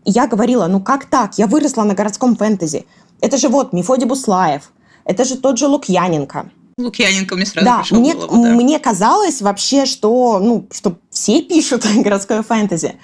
я 0.06 0.28
говорила, 0.28 0.68
ну 0.68 0.80
как 0.80 1.06
так? 1.06 1.38
Я 1.38 1.48
выросла 1.48 1.84
на 1.84 1.94
городском 1.94 2.36
фэнтези. 2.36 2.86
Это 3.22 3.38
же 3.38 3.50
вот 3.50 3.74
Мефодий 3.74 4.08
Буслаев, 4.08 4.72
это 5.06 5.26
же 5.26 5.38
тот 5.38 5.58
же 5.58 5.68
Лукьяненко. 5.68 6.50
Лукьяненко 6.78 7.36
мне 7.36 7.46
сразу 7.46 7.66
да, 7.66 7.84
мне, 7.92 8.14
голову, 8.14 8.44
да. 8.44 8.50
мне 8.50 8.80
казалось 8.80 9.42
вообще, 9.42 9.86
что, 9.86 10.40
ну, 10.40 10.68
что 10.72 10.98
все 11.10 11.42
пишут 11.42 11.86
городское 11.96 12.42
фэнтези. 12.42 12.96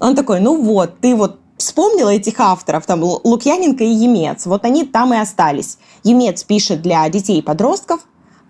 Он 0.00 0.14
такой, 0.14 0.40
ну 0.40 0.60
вот, 0.60 1.00
ты 1.00 1.14
вот 1.14 1.38
вспомнила 1.56 2.10
этих 2.10 2.38
авторов, 2.40 2.84
там 2.86 3.02
Лукьяненко 3.02 3.84
и 3.84 3.88
Емец, 3.88 4.46
вот 4.46 4.64
они 4.64 4.84
там 4.84 5.14
и 5.14 5.16
остались. 5.16 5.78
Емец 6.02 6.42
пишет 6.44 6.82
для 6.82 7.08
детей 7.08 7.38
и 7.38 7.42
подростков, 7.42 8.00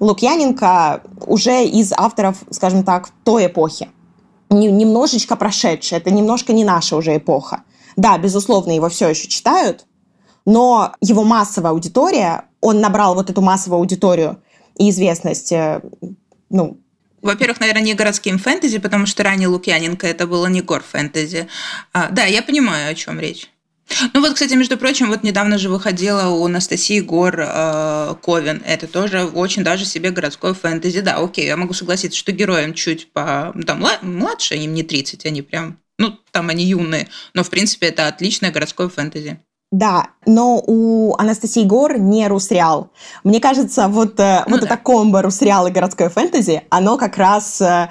Лукьяненко 0.00 1.02
уже 1.26 1.64
из 1.64 1.92
авторов, 1.92 2.38
скажем 2.50 2.82
так, 2.84 3.10
той 3.22 3.46
эпохи. 3.46 3.88
Немножечко 4.50 5.36
прошедшая, 5.36 6.00
это 6.00 6.10
немножко 6.10 6.52
не 6.52 6.64
наша 6.64 6.96
уже 6.96 7.16
эпоха. 7.16 7.62
Да, 7.96 8.18
безусловно, 8.18 8.72
его 8.72 8.88
все 8.88 9.08
еще 9.08 9.28
читают, 9.28 9.86
но 10.44 10.94
его 11.00 11.24
массовая 11.24 11.70
аудитория, 11.70 12.44
он 12.60 12.80
набрал 12.80 13.14
вот 13.14 13.30
эту 13.30 13.40
массовую 13.40 13.78
аудиторию 13.78 14.42
и 14.76 14.90
известность, 14.90 15.52
э, 15.52 15.80
ну, 16.50 16.80
во-первых, 17.22 17.58
наверное, 17.58 17.82
не 17.82 17.94
городским 17.94 18.38
фэнтези, 18.38 18.78
потому 18.78 19.06
что 19.06 19.22
ранее 19.22 19.48
Лукьяненко 19.48 20.06
это 20.06 20.26
было 20.26 20.46
не 20.46 20.60
гор 20.60 20.82
фэнтези. 20.82 21.48
А, 21.94 22.10
да, 22.10 22.26
я 22.26 22.42
понимаю, 22.42 22.90
о 22.90 22.94
чем 22.94 23.18
речь. 23.18 23.48
Ну 24.12 24.20
вот, 24.20 24.34
кстати, 24.34 24.52
между 24.54 24.76
прочим, 24.76 25.08
вот 25.08 25.22
недавно 25.22 25.56
же 25.56 25.70
выходила 25.70 26.28
у 26.28 26.44
Анастасии 26.44 27.00
Гор 27.00 27.34
э, 27.38 28.14
Ковен. 28.22 28.62
Это 28.66 28.86
тоже 28.86 29.24
очень 29.24 29.62
даже 29.62 29.86
себе 29.86 30.10
городской 30.10 30.54
фэнтези. 30.54 31.00
Да, 31.00 31.16
окей, 31.16 31.46
я 31.46 31.56
могу 31.56 31.72
согласиться, 31.74 32.18
что 32.18 32.32
героям 32.32 32.74
чуть 32.74 33.10
по... 33.12 33.54
Там, 33.66 33.84
младше, 34.02 34.56
им 34.56 34.74
не 34.74 34.82
30, 34.82 35.24
они 35.26 35.40
прям 35.42 35.78
ну, 35.98 36.18
там 36.32 36.48
они 36.48 36.64
юные, 36.64 37.08
но, 37.34 37.42
в 37.42 37.50
принципе, 37.50 37.88
это 37.88 38.08
отличное 38.08 38.50
городское 38.50 38.88
фэнтези. 38.88 39.40
Да, 39.70 40.10
но 40.24 40.62
у 40.64 41.16
Анастасии 41.16 41.64
Гор 41.64 41.98
не 41.98 42.28
Русреал. 42.28 42.90
Мне 43.24 43.40
кажется, 43.40 43.88
вот, 43.88 44.20
э, 44.20 44.44
ну, 44.46 44.52
вот 44.52 44.60
да. 44.60 44.66
это 44.66 44.76
комбо 44.76 45.20
Русреал 45.20 45.66
и 45.66 45.72
городское 45.72 46.10
фэнтези, 46.10 46.62
оно 46.70 46.96
как 46.96 47.16
раз 47.16 47.60
э, 47.60 47.88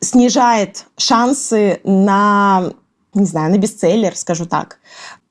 снижает 0.00 0.86
шансы 0.96 1.80
на, 1.84 2.72
не 3.12 3.26
знаю, 3.26 3.50
на 3.52 3.58
бестселлер, 3.58 4.16
скажу 4.16 4.46
так. 4.46 4.78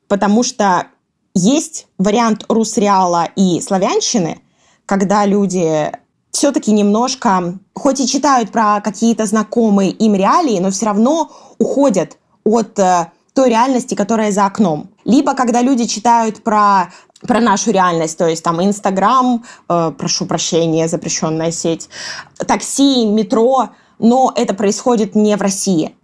Потому 0.08 0.44
что 0.44 0.88
есть 1.34 1.88
вариант 1.98 2.46
Русреала 2.50 3.28
и 3.36 3.60
славянщины, 3.60 4.42
когда 4.86 5.26
люди 5.26 5.92
все-таки 6.32 6.72
немножко, 6.72 7.58
хоть 7.74 8.00
и 8.00 8.08
читают 8.08 8.52
про 8.52 8.82
какие-то 8.82 9.26
знакомые 9.26 9.92
им 9.92 10.16
реалии, 10.16 10.60
но 10.60 10.72
все 10.72 10.86
равно 10.86 11.32
уходят 11.58 12.18
от 12.44 12.78
э, 12.80 13.08
той 13.34 13.50
реальности, 13.50 13.96
которая 13.96 14.32
за 14.32 14.46
окном. 14.46 14.90
Либо 15.06 15.34
когда 15.34 15.62
люди 15.62 15.86
читают 15.86 16.44
про 16.44 16.92
про 17.28 17.42
нашу 17.42 17.72
реальность, 17.72 18.18
то 18.18 18.28
есть 18.28 18.44
там 18.44 18.64
Инстаграм, 18.64 19.44
э, 19.68 19.92
прошу 19.98 20.26
прощения, 20.26 20.88
запрещенная 20.88 21.52
сеть, 21.52 21.90
такси, 22.38 23.06
метро, 23.06 23.70
но 24.00 24.32
это 24.36 24.54
происходит 24.54 25.16
не 25.16 25.36
в 25.36 25.42
России. 25.42 25.96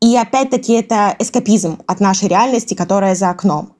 И 0.00 0.16
опять-таки 0.16 0.72
это 0.74 1.14
эскапизм 1.18 1.80
от 1.86 2.00
нашей 2.00 2.28
реальности, 2.28 2.74
которая 2.74 3.14
за 3.14 3.30
окном. 3.30 3.72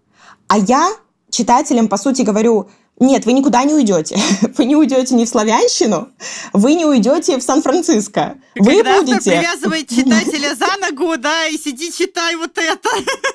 А 0.49 0.59
я 0.59 0.91
читателям, 1.31 1.89
по 1.89 1.97
сути, 1.97 2.23
говорю, 2.23 2.69
нет, 3.01 3.25
вы 3.25 3.33
никуда 3.33 3.65
не 3.65 3.75
уйдете. 3.75 4.17
Вы 4.59 4.67
не 4.67 4.77
уйдете 4.77 5.15
ни 5.15 5.25
в 5.25 5.29
Славянщину, 5.29 6.11
вы 6.53 6.75
не 6.75 6.85
уйдете 6.85 7.39
в 7.39 7.43
Сан-Франциско. 7.43 8.37
Вы 8.55 8.77
Когда 8.77 9.01
будете... 9.01 9.31
привязывает 9.31 9.89
читателя 9.89 10.55
за 10.55 10.77
ногу, 10.77 11.17
да, 11.17 11.47
и 11.47 11.57
сиди, 11.57 11.91
читай 11.91 12.37
вот 12.37 12.59
это. 12.59 12.89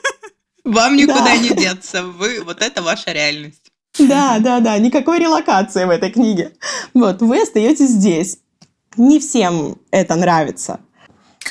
Вам 0.63 0.95
никуда 0.95 1.23
да. 1.23 1.37
не 1.37 1.49
деться. 1.49 2.03
Вы, 2.03 2.43
вот 2.43 2.61
это 2.61 2.83
ваша 2.83 3.11
реальность. 3.11 3.71
Да, 3.97 4.37
да, 4.39 4.59
да, 4.59 4.77
никакой 4.77 5.19
релокации 5.19 5.85
в 5.85 5.89
этой 5.89 6.11
книге. 6.11 6.53
Вот, 6.93 7.21
вы 7.21 7.41
остаетесь 7.41 7.89
здесь. 7.89 8.37
Не 8.97 9.19
всем 9.19 9.77
это 9.89 10.15
нравится. 10.15 10.79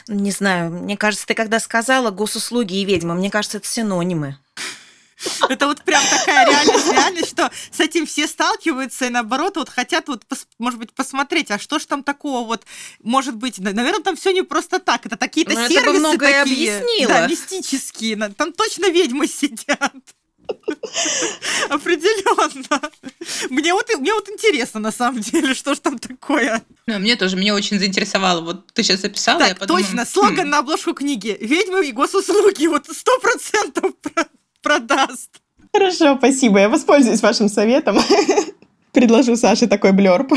Не 0.08 0.30
знаю, 0.30 0.70
мне 0.70 0.96
кажется, 0.96 1.26
ты 1.26 1.34
когда 1.34 1.58
сказала 1.58 2.10
госуслуги 2.10 2.74
и 2.74 2.84
ведьма, 2.84 3.14
мне 3.14 3.30
кажется, 3.30 3.58
это 3.58 3.66
синонимы. 3.66 4.36
Это 5.48 5.66
вот 5.66 5.82
прям 5.82 6.02
такая 6.10 6.48
реальность, 6.48 6.92
реальность, 6.92 7.30
что 7.30 7.50
с 7.70 7.80
этим 7.80 8.06
все 8.06 8.26
сталкиваются 8.26 9.06
и 9.06 9.10
наоборот 9.10 9.56
вот 9.56 9.68
хотят 9.68 10.08
вот, 10.08 10.24
может 10.58 10.78
быть, 10.78 10.92
посмотреть, 10.92 11.50
а 11.50 11.58
что 11.58 11.78
ж 11.78 11.86
там 11.86 12.02
такого 12.02 12.46
вот, 12.46 12.64
может 13.02 13.36
быть, 13.36 13.58
наверное, 13.58 14.02
там 14.02 14.16
все 14.16 14.32
не 14.32 14.42
просто 14.42 14.78
так, 14.78 15.06
это 15.06 15.16
какие-то 15.16 15.54
ну, 15.54 15.68
сервисы 15.68 16.06
это 16.06 16.18
такие, 16.18 16.78
объяснила. 16.78 17.08
да, 17.08 17.26
мистические, 17.26 18.16
там 18.36 18.52
точно 18.52 18.90
ведьмы 18.90 19.26
сидят. 19.26 19.92
Определенно. 21.70 22.80
Мне 23.48 23.72
вот, 23.72 23.88
мне 23.98 24.12
вот 24.12 24.28
интересно, 24.28 24.80
на 24.80 24.92
самом 24.92 25.20
деле, 25.20 25.54
что 25.54 25.74
ж 25.74 25.78
там 25.78 25.98
такое. 25.98 26.62
Ну, 26.86 26.98
мне 26.98 27.16
тоже, 27.16 27.36
мне 27.36 27.54
очень 27.54 27.78
заинтересовало. 27.78 28.42
Вот 28.42 28.72
ты 28.72 28.82
сейчас 28.82 29.04
описала, 29.04 29.40
так, 29.40 29.48
я 29.48 29.54
подумала... 29.54 29.82
точно, 29.82 30.04
слоган 30.04 30.46
хм. 30.46 30.50
на 30.50 30.58
обложку 30.58 30.92
книги. 30.92 31.36
Ведьмы 31.40 31.88
и 31.88 31.92
госуслуги. 31.92 32.66
Вот 32.66 32.86
сто 32.94 33.18
процентов 33.20 33.92
продаст. 34.64 35.30
Хорошо, 35.72 36.16
спасибо. 36.18 36.58
Я 36.58 36.68
воспользуюсь 36.68 37.22
вашим 37.22 37.48
советом. 37.48 37.98
Предложу 38.92 39.36
Саше 39.36 39.66
такой 39.66 39.92
блерп. 39.92 40.32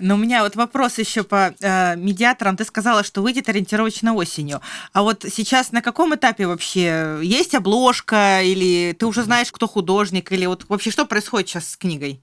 Но 0.00 0.14
у 0.14 0.18
меня 0.18 0.42
вот 0.42 0.56
вопрос 0.56 0.98
еще 0.98 1.22
по 1.22 1.54
э, 1.60 1.96
медиаторам. 1.96 2.56
Ты 2.56 2.64
сказала, 2.64 3.04
что 3.04 3.22
выйдет 3.22 3.48
ориентировочно 3.48 4.14
осенью. 4.14 4.60
А 4.92 5.02
вот 5.02 5.24
сейчас 5.30 5.72
на 5.72 5.82
каком 5.82 6.14
этапе 6.14 6.46
вообще 6.46 7.18
есть 7.22 7.54
обложка 7.54 8.40
или 8.42 8.96
ты 8.98 9.06
уже 9.06 9.22
знаешь, 9.22 9.52
кто 9.52 9.68
художник 9.68 10.32
или 10.32 10.46
вот 10.46 10.64
вообще 10.68 10.90
что 10.90 11.04
происходит 11.04 11.48
сейчас 11.48 11.70
с 11.70 11.76
книгой? 11.76 12.22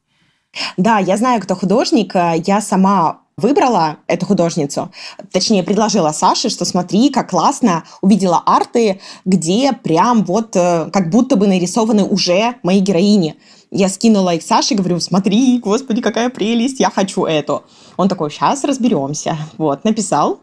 Да, 0.77 0.97
я 0.97 1.15
знаю, 1.17 1.41
кто 1.41 1.55
художник. 1.55 2.15
Я 2.15 2.59
сама 2.61 3.21
выбрала 3.39 3.97
эту 4.07 4.25
художницу, 4.25 4.91
точнее, 5.31 5.63
предложила 5.63 6.11
Саше, 6.11 6.49
что 6.49 6.65
смотри, 6.65 7.09
как 7.09 7.31
классно, 7.31 7.83
увидела 8.01 8.41
арты, 8.45 9.01
где 9.25 9.73
прям 9.73 10.23
вот 10.23 10.55
э, 10.55 10.89
как 10.91 11.09
будто 11.09 11.35
бы 11.35 11.47
нарисованы 11.47 12.03
уже 12.03 12.55
мои 12.63 12.79
героини. 12.79 13.35
Я 13.71 13.89
скинула 13.89 14.35
их 14.35 14.43
Саше, 14.43 14.75
говорю, 14.75 14.99
смотри, 14.99 15.59
господи, 15.59 16.01
какая 16.01 16.29
прелесть, 16.29 16.79
я 16.79 16.89
хочу 16.89 17.25
эту. 17.25 17.63
Он 17.97 18.09
такой, 18.09 18.31
сейчас 18.31 18.63
разберемся. 18.63 19.37
Вот, 19.57 19.83
написал, 19.83 20.39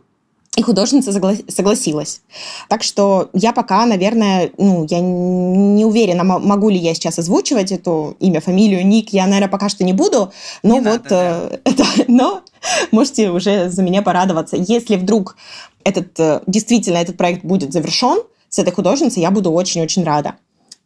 и 0.56 0.62
художница 0.62 1.10
согла- 1.10 1.50
согласилась. 1.50 2.22
Так 2.68 2.82
что 2.82 3.28
я 3.34 3.52
пока, 3.52 3.84
наверное, 3.84 4.50
ну, 4.56 4.86
я 4.88 5.00
не 5.00 5.84
уверена, 5.84 6.24
могу 6.24 6.70
ли 6.70 6.78
я 6.78 6.94
сейчас 6.94 7.18
озвучивать 7.18 7.72
эту 7.72 8.16
имя, 8.20 8.40
фамилию, 8.40 8.86
ник. 8.86 9.10
Я, 9.10 9.26
наверное, 9.26 9.48
пока 9.48 9.68
что 9.68 9.84
не 9.84 9.92
буду. 9.92 10.32
Но 10.62 10.74
не 10.74 10.80
вот, 10.80 11.10
надо, 11.10 11.60
да. 11.64 11.84
э, 11.98 12.04
но 12.08 12.40
можете 12.90 13.30
уже 13.30 13.68
за 13.68 13.82
меня 13.82 14.00
порадоваться. 14.00 14.56
Если 14.56 14.96
вдруг 14.96 15.36
этот, 15.84 16.18
э, 16.18 16.40
действительно 16.46 16.96
этот 16.96 17.18
проект 17.18 17.44
будет 17.44 17.72
завершен 17.72 18.22
с 18.48 18.58
этой 18.58 18.72
художницей, 18.72 19.22
я 19.22 19.30
буду 19.30 19.52
очень-очень 19.52 20.04
рада. 20.04 20.36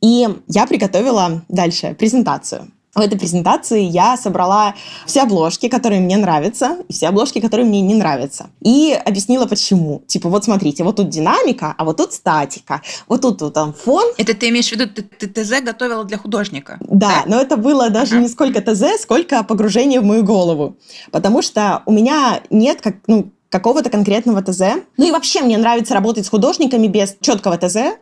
И 0.00 0.26
я 0.48 0.66
приготовила 0.66 1.42
дальше 1.48 1.94
презентацию. 1.96 2.70
В 2.94 3.00
этой 3.00 3.16
презентации 3.18 3.82
я 3.82 4.16
собрала 4.16 4.74
все 5.06 5.22
обложки, 5.22 5.68
которые 5.68 6.00
мне 6.00 6.16
нравятся, 6.16 6.78
и 6.88 6.92
все 6.92 7.08
обложки, 7.08 7.40
которые 7.40 7.66
мне 7.66 7.80
не 7.80 7.94
нравятся. 7.94 8.50
И 8.60 8.92
объяснила, 9.04 9.46
почему. 9.46 10.02
Типа, 10.08 10.28
вот 10.28 10.44
смотрите, 10.44 10.82
вот 10.82 10.96
тут 10.96 11.08
динамика, 11.08 11.74
а 11.78 11.84
вот 11.84 11.98
тут 11.98 12.12
статика, 12.12 12.82
вот 13.06 13.22
тут 13.22 13.40
вот 13.42 13.54
там 13.54 13.72
фон. 13.72 14.04
Это 14.18 14.34
ты 14.34 14.48
имеешь 14.48 14.68
в 14.68 14.72
виду, 14.72 14.88
ты, 14.88 15.02
ты 15.02 15.28
ТЗ 15.28 15.62
готовила 15.62 16.04
для 16.04 16.18
художника? 16.18 16.78
Да, 16.80 17.08
да? 17.08 17.22
но 17.26 17.40
это 17.40 17.56
было 17.56 17.90
даже 17.90 18.14
ага. 18.14 18.22
не 18.22 18.28
сколько 18.28 18.60
ТЗ, 18.60 19.00
сколько 19.00 19.44
погружение 19.44 20.00
в 20.00 20.04
мою 20.04 20.24
голову. 20.24 20.76
Потому 21.12 21.42
что 21.42 21.82
у 21.86 21.92
меня 21.92 22.40
нет 22.50 22.80
как, 22.80 22.96
ну, 23.06 23.30
какого-то 23.50 23.90
конкретного 23.90 24.42
ТЗ. 24.42 24.62
Ну 24.96 25.06
и 25.06 25.10
вообще 25.10 25.42
мне 25.42 25.58
нравится 25.58 25.94
работать 25.94 26.24
с 26.26 26.28
художниками 26.28 26.86
без 26.86 27.16
четкого 27.20 27.58
ТЗ, 27.58 27.98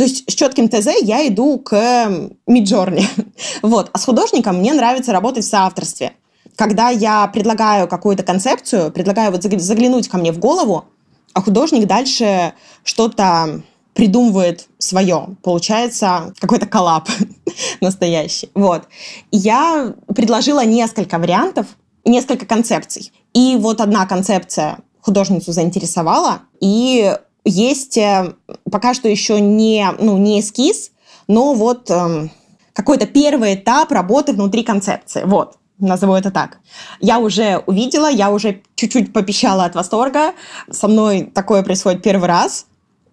то 0.00 0.04
есть 0.04 0.30
с 0.30 0.34
четким 0.34 0.70
ТЗ 0.70 0.86
я 1.02 1.28
иду 1.28 1.58
к 1.58 2.10
Миджорни. 2.46 3.06
вот. 3.62 3.90
А 3.92 3.98
с 3.98 4.06
художником 4.06 4.56
мне 4.56 4.72
нравится 4.72 5.12
работать 5.12 5.44
в 5.44 5.48
соавторстве. 5.48 6.12
Когда 6.56 6.88
я 6.88 7.26
предлагаю 7.26 7.86
какую-то 7.86 8.22
концепцию, 8.22 8.92
предлагаю 8.92 9.30
вот 9.30 9.42
заглянуть 9.42 10.08
ко 10.08 10.16
мне 10.16 10.32
в 10.32 10.38
голову, 10.38 10.86
а 11.34 11.42
художник 11.42 11.86
дальше 11.86 12.54
что-то 12.82 13.60
придумывает 13.92 14.68
свое. 14.78 15.36
Получается 15.42 16.32
какой-то 16.38 16.64
коллап 16.64 17.10
настоящий. 17.82 18.48
Вот. 18.54 18.84
я 19.30 19.92
предложила 20.06 20.64
несколько 20.64 21.18
вариантов, 21.18 21.66
несколько 22.06 22.46
концепций. 22.46 23.12
И 23.34 23.58
вот 23.60 23.82
одна 23.82 24.06
концепция 24.06 24.78
художницу 25.02 25.52
заинтересовала, 25.52 26.40
и 26.58 27.18
есть 27.44 27.96
э, 27.96 28.34
пока 28.70 28.94
что 28.94 29.08
еще 29.08 29.40
не, 29.40 29.88
ну, 29.98 30.18
не 30.18 30.40
эскиз, 30.40 30.92
но 31.28 31.54
вот 31.54 31.90
э, 31.90 32.28
какой-то 32.72 33.06
первый 33.06 33.54
этап 33.54 33.92
работы 33.92 34.32
внутри 34.32 34.62
концепции. 34.62 35.22
Вот 35.24 35.56
назову 35.80 36.14
это 36.14 36.30
так. 36.30 36.58
Я 37.00 37.18
уже 37.18 37.62
увидела, 37.66 38.10
я 38.10 38.30
уже 38.30 38.62
чуть-чуть 38.74 39.12
попищала 39.12 39.64
от 39.64 39.74
восторга. 39.74 40.32
Со 40.70 40.88
мной 40.88 41.30
такое 41.34 41.62
происходит 41.62 42.02
первый 42.02 42.28
раз. 42.28 42.66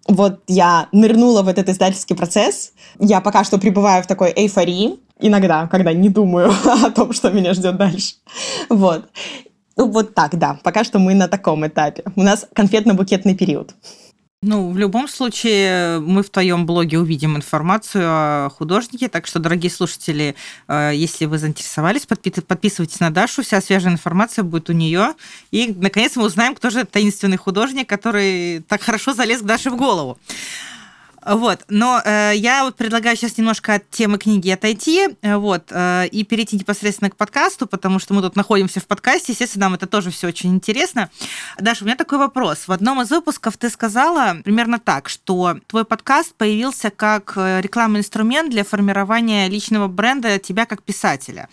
Вот 0.08 0.40
я 0.48 0.88
нырнула 0.92 1.42
в 1.42 1.48
этот 1.48 1.70
издательский 1.70 2.16
процесс. 2.16 2.72
Я 3.00 3.20
пока 3.22 3.44
что 3.44 3.58
пребываю 3.58 4.04
в 4.04 4.08
такой 4.08 4.32
эйфории. 4.36 5.00
Иногда, 5.20 5.68
когда 5.68 5.94
не 5.94 6.10
думаю 6.10 6.54
о 6.66 6.92
том, 6.92 7.14
что 7.14 7.30
меня 7.30 7.54
ждет 7.54 7.78
дальше. 7.78 8.16
Вот. 8.70 9.06
Ну, 9.76 9.92
вот 9.92 10.16
так, 10.16 10.38
да. 10.38 10.60
Пока 10.64 10.84
что 10.84 11.00
мы 11.00 11.14
на 11.14 11.28
таком 11.28 11.66
этапе. 11.68 12.04
У 12.16 12.24
нас 12.24 12.48
конфетно-букетный 12.54 13.36
период. 13.36 13.76
Ну, 14.44 14.70
в 14.70 14.78
любом 14.78 15.08
случае, 15.08 16.00
мы 16.00 16.22
в 16.22 16.30
твоем 16.30 16.68
блоге 16.68 17.00
увидим 17.00 17.36
информацию 17.36 18.04
о 18.06 18.50
художнике, 18.56 19.08
так 19.08 19.26
что, 19.26 19.40
дорогие 19.40 19.72
слушатели, 19.72 20.36
э, 20.68 20.92
если 20.94 21.26
вы 21.26 21.40
заинтересовались, 21.40 22.06
подписывайтесь 22.06 23.00
на 23.00 23.10
Дашу, 23.10 23.42
вся 23.42 23.60
свежая 23.62 23.94
информация 23.94 24.44
будет 24.44 24.70
у 24.70 24.74
нее. 24.74 25.16
И, 25.50 25.74
наконец, 25.76 26.16
мы 26.18 26.26
узнаем, 26.26 26.54
кто 26.54 26.70
же 26.70 26.86
таинственный 26.86 27.38
художник, 27.38 27.90
который 27.90 28.60
так 28.68 28.84
хорошо 28.84 29.16
залез 29.16 29.42
к 29.42 29.46
Даше 29.46 29.72
в 29.72 29.76
голову. 29.76 30.20
Вот, 31.28 31.66
но 31.68 32.02
э, 32.06 32.32
я 32.36 32.64
вот 32.64 32.78
предлагаю 32.78 33.18
сейчас 33.18 33.38
немножко 33.38 33.76
от 33.76 33.90
темы 33.90 34.18
книги 34.18 34.50
отойти, 34.50 35.10
э, 35.22 35.36
вот, 35.36 35.64
э, 35.72 36.08
и 36.08 36.24
перейти 36.24 36.56
непосредственно 36.56 37.10
к 37.10 37.18
подкасту, 37.18 37.68
потому 37.68 38.00
что 38.00 38.14
мы 38.14 38.22
тут 38.22 38.38
находимся 38.38 38.80
в 38.80 38.88
подкасте, 38.88 39.34
естественно, 39.34 39.66
нам 39.66 39.74
это 39.74 39.88
тоже 39.88 40.10
все 40.10 40.28
очень 40.28 40.56
интересно. 40.56 41.10
Даша, 41.60 41.84
у 41.84 41.86
меня 41.86 41.98
такой 41.98 42.18
вопрос. 42.18 42.70
В 42.70 42.72
одном 42.72 43.02
из 43.02 43.10
выпусков 43.10 43.58
ты 43.58 43.70
сказала 43.70 44.38
примерно 44.46 44.80
так, 44.80 45.10
что 45.10 45.60
твой 45.68 45.84
подкаст 45.84 46.34
появился 46.34 46.92
как 46.92 47.34
э, 47.36 47.60
рекламный 47.60 48.00
инструмент 48.00 48.50
для 48.50 48.64
формирования 48.64 49.50
личного 49.50 49.90
бренда 49.90 50.40
тебя 50.40 50.66
как 50.66 50.82
писателя. 50.82 51.50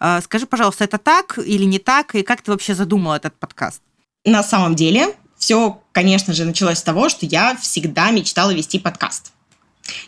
Э, 0.00 0.20
скажи, 0.20 0.44
пожалуйста, 0.44 0.84
это 0.84 0.98
так 0.98 1.38
или 1.38 1.64
не 1.64 1.78
так, 1.78 2.14
и 2.14 2.22
как 2.22 2.42
ты 2.42 2.50
вообще 2.50 2.74
задумала 2.74 3.14
этот 3.14 3.34
подкаст? 3.38 3.80
На 4.26 4.42
самом 4.42 4.74
деле, 4.74 5.14
все, 5.44 5.78
конечно 5.92 6.32
же, 6.32 6.46
началось 6.46 6.78
с 6.78 6.82
того, 6.82 7.10
что 7.10 7.26
я 7.26 7.54
всегда 7.54 8.10
мечтала 8.12 8.54
вести 8.54 8.78
подкаст. 8.78 9.32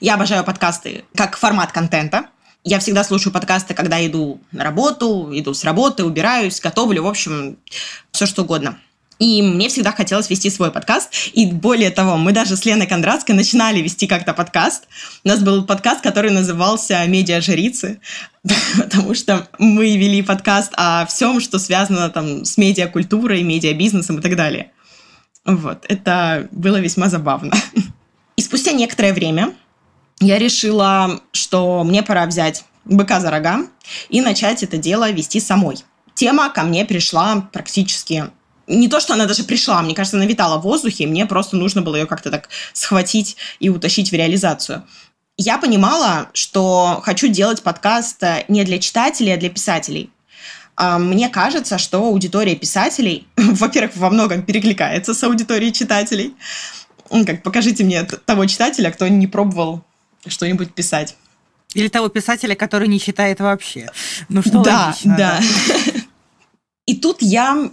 Я 0.01 0.14
обожаю 0.14 0.42
подкасты 0.44 1.05
как 1.14 1.37
формат 1.37 1.72
контента. 1.72 2.29
Я 2.64 2.79
всегда 2.79 3.05
слушаю 3.05 3.35
подкасты, 3.35 3.75
когда 3.75 4.05
иду 4.07 4.40
на 4.51 4.64
работу, 4.64 5.29
иду 5.31 5.53
с 5.53 5.62
работы, 5.62 6.05
убираюсь, 6.05 6.59
готовлю, 6.59 7.03
в 7.03 7.07
общем, 7.07 7.59
все 8.12 8.25
что 8.25 8.44
угодно. 8.44 8.79
И 9.18 9.42
мне 9.42 9.68
всегда 9.68 9.92
хотелось 9.92 10.31
вести 10.31 10.49
свой 10.49 10.70
подкаст. 10.70 11.11
И 11.35 11.44
более 11.44 11.90
того, 11.90 12.16
мы 12.16 12.33
даже 12.33 12.57
с 12.57 12.64
Леной 12.64 12.87
Кондратской 12.87 13.35
начинали 13.35 13.83
вести 13.83 14.07
как-то 14.07 14.33
подкаст. 14.33 14.85
У 15.22 15.29
нас 15.29 15.40
был 15.40 15.66
подкаст, 15.66 16.01
который 16.01 16.31
назывался 16.31 17.05
«Медиа-жрицы», 17.05 18.01
потому 18.79 19.14
что 19.14 19.49
мы 19.59 19.99
вели 19.99 20.22
подкаст 20.22 20.72
о 20.79 21.05
всем, 21.05 21.42
что 21.42 21.59
связано 21.59 22.09
там, 22.09 22.46
с 22.46 22.57
медиакультурой, 22.57 23.42
медиабизнесом 23.42 24.20
и 24.20 24.22
так 24.22 24.35
далее. 24.35 24.70
Вот, 25.46 25.87
это 25.88 26.48
было 26.50 26.80
весьма 26.80 27.09
забавно. 27.09 27.54
И 28.37 28.42
спустя 28.42 28.72
некоторое 28.72 29.12
время 29.12 29.54
я 30.20 30.38
решила, 30.38 31.20
что 31.32 31.85
мне 31.85 32.02
пора 32.02 32.26
взять 32.26 32.64
быка 32.85 33.20
за 33.20 33.30
рога 33.30 33.66
и 34.09 34.20
начать 34.20 34.62
это 34.62 34.76
дело 34.76 35.11
вести 35.11 35.40
самой. 35.40 35.76
Тема 36.14 36.50
ко 36.50 36.62
мне 36.62 36.85
пришла 36.85 37.48
практически 37.52 38.30
не 38.66 38.88
то, 38.88 38.98
что 38.98 39.14
она 39.14 39.26
даже 39.26 39.44
пришла, 39.44 39.80
мне 39.82 39.94
кажется, 39.94 40.16
она 40.16 40.26
витала 40.26 40.59
в 40.59 40.62
воздухе, 40.62 41.04
и 41.04 41.06
мне 41.06 41.26
просто 41.26 41.56
нужно 41.56 41.82
было 41.82 41.96
ее 41.96 42.06
как-то 42.06 42.30
так 42.30 42.48
схватить 42.72 43.37
и 43.61 43.68
утащить 43.68 44.11
в 44.11 44.14
реализацию. 44.14 44.85
Я 45.37 45.59
понимала, 45.59 46.28
что 46.32 47.00
хочу 47.04 47.28
делать 47.28 47.62
подкаст 47.62 48.22
не 48.48 48.64
для 48.64 48.78
читателей, 48.78 49.35
а 49.35 49.37
для 49.37 49.50
писателей. 49.50 50.11
А, 50.76 50.98
мне 50.98 51.28
кажется, 51.28 51.78
что 51.78 52.04
аудитория 52.04 52.54
писателей, 52.54 53.26
во-первых, 53.36 53.96
во 53.96 54.10
многом 54.10 54.42
перекликается 54.42 55.14
с 55.14 55.22
аудиторией 55.24 55.72
читателей. 55.72 56.34
Как 57.08 57.42
покажите 57.42 57.84
мне 57.84 58.02
того 58.02 58.46
читателя, 58.46 58.90
кто 58.90 59.08
не 59.08 59.26
пробовал 59.26 59.82
что-нибудь 60.26 60.74
писать. 60.74 61.16
Или 61.74 61.88
того 61.88 62.08
писателя, 62.08 62.54
который 62.54 62.88
не 62.88 63.00
читает 63.00 63.40
вообще. 63.40 63.88
Ну 64.28 64.42
что 64.42 64.62
да, 64.62 64.86
логично. 64.86 65.16
Да. 65.16 65.40
да. 65.40 65.92
И 66.86 66.96
тут 66.96 67.22
я 67.22 67.70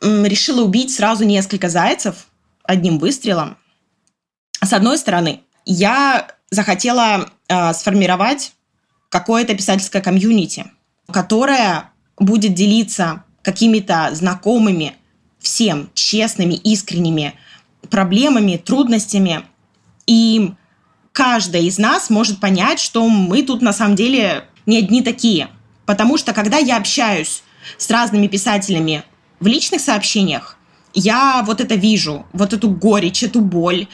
решила 0.00 0.62
убить 0.62 0.94
сразу 0.94 1.24
несколько 1.24 1.68
зайцев 1.68 2.26
одним 2.64 2.98
выстрелом. 2.98 3.56
С 4.62 4.72
одной 4.72 4.98
стороны, 4.98 5.42
я 5.64 6.28
захотела 6.50 7.30
э, 7.48 7.72
сформировать 7.72 8.52
какое-то 9.08 9.54
писательское 9.54 10.02
комьюнити, 10.02 10.66
которое 11.12 11.90
будет 12.18 12.54
делиться 12.54 13.24
какими-то 13.42 14.10
знакомыми, 14.12 14.94
всем 15.38 15.90
честными, 15.94 16.54
искренними 16.54 17.34
проблемами, 17.90 18.56
трудностями. 18.56 19.44
И 20.06 20.52
каждая 21.12 21.62
из 21.62 21.78
нас 21.78 22.10
может 22.10 22.40
понять, 22.40 22.80
что 22.80 23.08
мы 23.08 23.42
тут 23.42 23.62
на 23.62 23.72
самом 23.72 23.96
деле 23.96 24.44
не 24.66 24.78
одни 24.78 25.02
такие. 25.02 25.48
Потому 25.84 26.18
что 26.18 26.32
когда 26.32 26.58
я 26.58 26.76
общаюсь 26.76 27.42
с 27.78 27.90
разными 27.90 28.26
писателями 28.26 29.04
в 29.38 29.46
личных 29.46 29.80
сообщениях, 29.80 30.58
я 30.94 31.44
вот 31.46 31.60
это 31.60 31.74
вижу, 31.74 32.26
вот 32.32 32.52
эту 32.52 32.70
горечь, 32.70 33.22
эту 33.22 33.40
боль, 33.40 33.86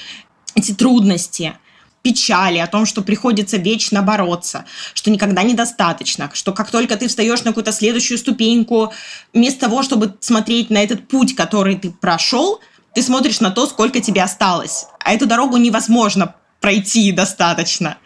эти 0.55 0.73
трудности 0.73 1.55
печали, 2.03 2.59
о 2.59 2.67
том, 2.67 2.85
что 2.85 3.03
приходится 3.03 3.57
вечно 3.57 4.03
бороться, 4.03 4.65
что 4.93 5.11
никогда 5.11 5.43
недостаточно, 5.43 6.31
что 6.35 6.53
как 6.53 6.71
только 6.71 6.97
ты 6.97 7.09
встаешь 7.09 7.43
на 7.45 7.51
какую-то 7.51 7.73
следующую 7.73 8.19
ступеньку, 8.19 8.93
вместо 9.33 9.61
того, 9.61 9.83
чтобы 9.83 10.17
смотреть 10.21 10.71
на 10.71 10.83
этот 10.83 11.09
путь, 11.09 11.35
который 11.35 11.77
ты 11.77 11.91
прошел, 11.91 12.61
ты 12.95 13.03
смотришь 13.03 13.41
на 13.41 13.51
то, 13.51 13.67
сколько 13.67 14.01
тебе 14.01 14.23
осталось. 14.23 14.87
А 14.99 15.13
эту 15.13 15.27
дорогу 15.27 15.57
невозможно 15.57 16.35
пройти 16.61 17.11
достаточно. 17.13 17.97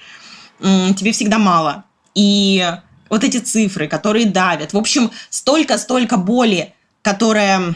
Тебе 0.61 1.13
всегда 1.13 1.39
мало. 1.39 1.85
И 2.15 2.65
вот 3.11 3.25
эти 3.25 3.39
цифры, 3.39 3.89
которые 3.89 4.27
давят. 4.27 4.73
В 4.73 4.79
общем, 4.79 5.11
столько-столько 5.31 6.17
боли, 6.17 6.75
которая 7.03 7.75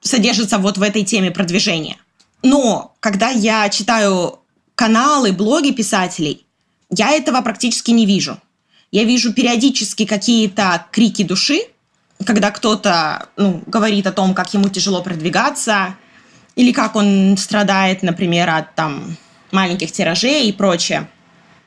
содержится 0.00 0.58
вот 0.58 0.78
в 0.78 0.82
этой 0.82 1.04
теме 1.04 1.30
продвижения. 1.30 1.96
Но 2.42 2.94
когда 3.00 3.30
я 3.30 3.68
читаю 3.68 4.39
каналы, 4.80 5.32
блоги 5.32 5.72
писателей, 5.72 6.46
я 6.88 7.10
этого 7.10 7.42
практически 7.42 7.90
не 7.90 8.06
вижу. 8.06 8.38
Я 8.90 9.04
вижу 9.04 9.34
периодически 9.34 10.06
какие-то 10.06 10.86
крики 10.90 11.22
души, 11.22 11.60
когда 12.24 12.50
кто-то 12.50 13.28
ну, 13.36 13.62
говорит 13.66 14.06
о 14.06 14.12
том, 14.12 14.32
как 14.32 14.54
ему 14.54 14.70
тяжело 14.70 15.02
продвигаться, 15.02 15.96
или 16.56 16.72
как 16.72 16.96
он 16.96 17.36
страдает, 17.36 18.02
например, 18.02 18.48
от 18.48 18.74
там, 18.74 19.18
маленьких 19.52 19.92
тиражей 19.92 20.48
и 20.48 20.52
прочее. 20.52 21.10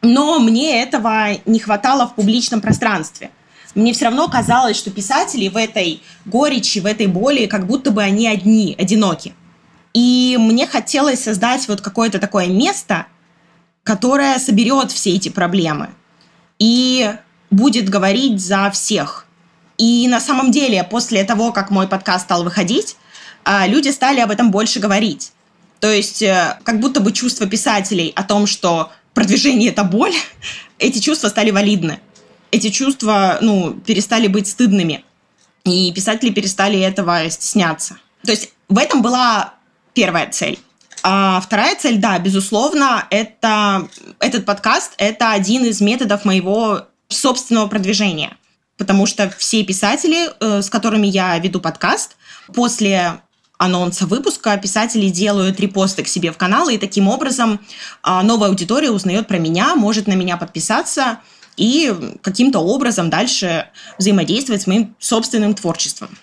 Но 0.02 0.40
мне 0.40 0.82
этого 0.82 1.38
не 1.46 1.60
хватало 1.60 2.08
в 2.08 2.16
публичном 2.16 2.62
пространстве. 2.62 3.30
Мне 3.76 3.94
все 3.94 4.06
равно 4.06 4.28
казалось, 4.28 4.76
что 4.76 4.90
писатели 4.90 5.50
в 5.50 5.58
этой 5.58 6.02
горечи, 6.26 6.80
в 6.80 6.88
этой 6.88 7.06
боли, 7.06 7.46
как 7.46 7.68
будто 7.68 7.92
бы 7.92 8.02
они 8.02 8.28
одни, 8.28 8.76
одиноки. 8.76 9.36
И 9.94 10.38
мне 10.40 10.66
хотелось 10.68 11.24
создать 11.24 11.68
вот 11.68 11.82
какое-то 11.82 12.20
такое 12.20 12.48
место, 12.48 13.06
которое 13.84 14.40
соберет 14.40 14.92
все 14.92 15.16
эти 15.16 15.30
проблемы 15.30 15.90
и 16.60 17.14
будет 17.52 17.90
говорить 17.90 18.40
за 18.40 18.72
всех. 18.72 19.26
И 19.78 20.08
на 20.08 20.20
самом 20.20 20.52
деле, 20.52 20.84
после 20.84 21.24
того, 21.24 21.52
как 21.52 21.70
мой 21.70 21.88
подкаст 21.88 22.26
стал 22.26 22.44
выходить, 22.44 22.96
а, 23.44 23.68
люди 23.68 23.90
стали 23.90 24.20
об 24.20 24.32
этом 24.32 24.52
больше 24.52 24.80
говорить. 24.80 25.32
То 25.80 25.92
есть, 25.92 26.22
э, 26.22 26.58
как 26.64 26.80
будто 26.80 27.02
бы 27.02 27.12
чувство 27.12 27.46
писателей 27.46 28.14
о 28.16 28.24
том, 28.24 28.48
что 28.48 28.92
продвижение– 29.14 29.70
это 29.72 29.84
боль, 29.84 30.14
эти 30.80 31.00
чувства 31.00 31.28
стали 31.28 31.52
валидны. 31.52 32.00
Эти 32.52 32.70
чувства, 32.70 33.40
ну, 33.42 33.74
перестали 33.74 34.28
быть 34.28 34.48
стыдными. 34.48 35.04
И 35.66 35.92
писатели 35.92 36.30
перестали 36.30 36.80
этого 36.80 37.30
стесняться. 37.30 37.98
То 38.24 38.32
есть 38.32 38.54
в 38.70 38.78
этом 38.78 39.02
была 39.02 39.56
первая 39.94 40.30
цель. 40.32 40.60
А 41.04 41.42
вторая 41.42 41.76
цель, 41.76 41.98
да, 41.98 42.18
безусловно, 42.18 43.06
это 43.10 43.88
этот 44.20 44.46
подкаст– 44.46 44.94
это 44.98 45.32
один 45.32 45.66
из 45.66 45.82
методов 45.82 46.24
моего 46.24 46.88
собственного 47.10 47.68
продвижения. 47.68 48.38
Потому 48.78 49.06
что 49.06 49.30
все 49.38 49.64
писатели, 49.64 50.30
э, 50.40 50.62
с 50.62 50.70
которыми 50.70 51.08
я 51.08 51.38
веду 51.40 51.60
подкаст, 51.60 52.16
после 52.54 53.20
анонса 53.58 54.06
выпуска 54.06 54.58
писатели 54.58 55.10
делают 55.10 55.60
репосты 55.60 56.04
к 56.04 56.08
себе 56.08 56.32
в 56.32 56.38
канал, 56.38 56.70
и 56.70 56.78
таким 56.78 57.08
образом 57.08 57.60
а, 58.02 58.24
новая 58.24 58.50
аудитория 58.50 58.92
узнает 58.92 59.28
про 59.28 59.38
меня, 59.38 59.76
может 59.76 60.08
на 60.08 60.14
меня 60.14 60.38
подписаться 60.38 61.20
и 61.56 61.94
каким-то 62.22 62.60
образом 62.60 63.10
дальше 63.10 63.70
взаимодействовать 63.98 64.64
с 64.64 64.68
моим 64.68 64.96
собственным 65.00 65.54
творчеством 65.54 66.18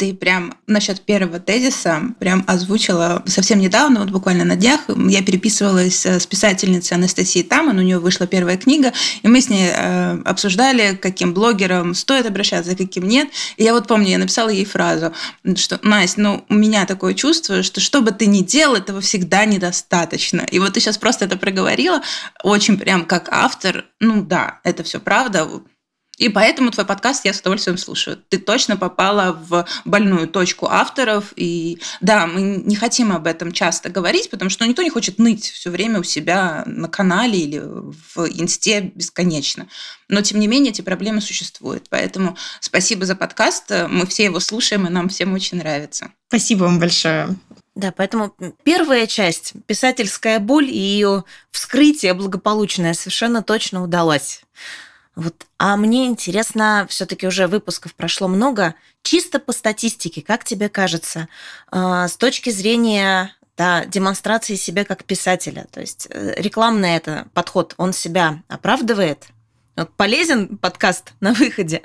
ты 0.00 0.14
прям 0.14 0.54
насчет 0.66 1.02
первого 1.02 1.40
тезиса 1.40 2.00
прям 2.18 2.42
озвучила 2.46 3.22
совсем 3.26 3.58
недавно, 3.58 4.00
вот 4.00 4.08
буквально 4.08 4.46
на 4.46 4.56
днях, 4.56 4.80
я 4.88 5.22
переписывалась 5.22 6.06
с 6.06 6.26
писательницей 6.26 6.96
Анастасией 6.96 7.44
Таман, 7.44 7.78
у 7.78 7.82
нее 7.82 7.98
вышла 7.98 8.26
первая 8.26 8.56
книга, 8.56 8.94
и 9.22 9.28
мы 9.28 9.42
с 9.42 9.50
ней 9.50 9.68
э, 9.70 10.22
обсуждали, 10.24 10.96
каким 10.96 11.34
блогерам 11.34 11.94
стоит 11.94 12.24
обращаться, 12.24 12.74
каким 12.74 13.06
нет. 13.06 13.28
И 13.58 13.64
я 13.64 13.74
вот 13.74 13.88
помню, 13.88 14.08
я 14.08 14.16
написала 14.16 14.48
ей 14.48 14.64
фразу, 14.64 15.12
что, 15.56 15.78
Настя, 15.82 16.22
ну, 16.22 16.46
у 16.48 16.54
меня 16.54 16.86
такое 16.86 17.12
чувство, 17.12 17.62
что 17.62 17.82
что 17.82 18.00
бы 18.00 18.10
ты 18.12 18.24
ни 18.24 18.40
делал, 18.40 18.76
этого 18.76 19.02
всегда 19.02 19.44
недостаточно. 19.44 20.46
И 20.50 20.58
вот 20.60 20.72
ты 20.72 20.80
сейчас 20.80 20.96
просто 20.96 21.26
это 21.26 21.36
проговорила, 21.36 22.00
очень 22.42 22.78
прям 22.78 23.04
как 23.04 23.28
автор, 23.30 23.84
ну 24.00 24.22
да, 24.22 24.60
это 24.64 24.82
все 24.82 24.98
правда, 24.98 25.46
и 26.20 26.28
поэтому 26.28 26.70
твой 26.70 26.84
подкаст 26.84 27.24
я 27.24 27.32
с 27.32 27.40
удовольствием 27.40 27.78
слушаю. 27.78 28.22
Ты 28.28 28.36
точно 28.36 28.76
попала 28.76 29.32
в 29.32 29.66
больную 29.86 30.28
точку 30.28 30.66
авторов. 30.66 31.32
И 31.34 31.80
да, 32.02 32.26
мы 32.26 32.42
не 32.42 32.76
хотим 32.76 33.10
об 33.10 33.26
этом 33.26 33.52
часто 33.52 33.88
говорить, 33.88 34.28
потому 34.28 34.50
что 34.50 34.66
никто 34.66 34.82
не 34.82 34.90
хочет 34.90 35.18
ныть 35.18 35.50
все 35.50 35.70
время 35.70 35.98
у 35.98 36.02
себя 36.02 36.62
на 36.66 36.88
канале 36.88 37.38
или 37.38 37.58
в 37.60 38.28
инсте 38.38 38.92
бесконечно. 38.94 39.66
Но, 40.08 40.20
тем 40.20 40.40
не 40.40 40.46
менее, 40.46 40.72
эти 40.72 40.82
проблемы 40.82 41.22
существуют. 41.22 41.86
Поэтому 41.88 42.36
спасибо 42.60 43.06
за 43.06 43.16
подкаст. 43.16 43.70
Мы 43.88 44.04
все 44.04 44.24
его 44.24 44.40
слушаем, 44.40 44.86
и 44.86 44.90
нам 44.90 45.08
всем 45.08 45.32
очень 45.32 45.56
нравится. 45.56 46.12
Спасибо 46.28 46.64
вам 46.64 46.78
большое. 46.78 47.34
Да, 47.74 47.94
поэтому 47.96 48.34
первая 48.62 49.06
часть, 49.06 49.54
писательская 49.64 50.38
боль 50.38 50.68
и 50.68 50.76
ее 50.76 51.24
вскрытие 51.50 52.12
благополучное 52.12 52.92
совершенно 52.92 53.42
точно 53.42 53.82
удалась. 53.82 54.42
Вот. 55.20 55.46
А 55.58 55.76
мне 55.76 56.06
интересно, 56.06 56.86
все-таки 56.88 57.26
уже 57.26 57.46
выпусков 57.46 57.94
прошло 57.94 58.26
много. 58.26 58.74
Чисто 59.02 59.38
по 59.38 59.52
статистике, 59.52 60.22
как 60.22 60.44
тебе 60.44 60.70
кажется, 60.70 61.28
а, 61.70 62.08
с 62.08 62.16
точки 62.16 62.48
зрения 62.48 63.36
да, 63.58 63.84
демонстрации 63.84 64.54
себя 64.54 64.86
как 64.86 65.04
писателя, 65.04 65.66
то 65.70 65.82
есть 65.82 66.08
э, 66.08 66.32
рекламный 66.38 66.96
это 66.96 67.28
подход, 67.34 67.74
он 67.76 67.92
себя 67.92 68.40
оправдывает? 68.48 69.26
Вот 69.76 69.94
полезен 69.94 70.56
подкаст 70.56 71.12
на 71.20 71.34
выходе? 71.34 71.82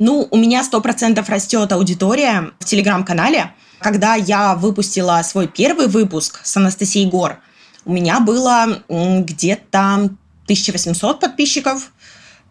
Ну, 0.00 0.26
у 0.28 0.36
меня 0.36 0.64
сто 0.64 0.80
процентов 0.80 1.28
растет 1.28 1.70
аудитория 1.70 2.50
в 2.58 2.64
телеграм-канале. 2.64 3.54
Когда 3.78 4.16
я 4.16 4.56
выпустила 4.56 5.22
свой 5.22 5.46
первый 5.46 5.86
выпуск 5.86 6.40
с 6.42 6.56
Анастасией 6.56 7.08
Гор, 7.08 7.38
у 7.84 7.92
меня 7.92 8.18
было 8.18 8.82
где-то 8.88 10.10
1800 10.50 11.20
подписчиков 11.20 11.92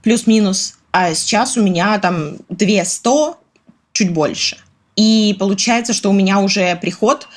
плюс-минус, 0.04 0.76
а 0.92 1.14
сейчас 1.14 1.58
у 1.58 1.62
меня 1.62 1.98
там 2.00 2.38
200, 2.50 3.36
чуть 3.94 4.14
больше. 4.14 4.58
И 4.96 5.36
получается, 5.40 5.94
что 5.94 6.10
у 6.10 6.14
меня 6.14 6.40
уже 6.40 6.76
приход 6.76 7.28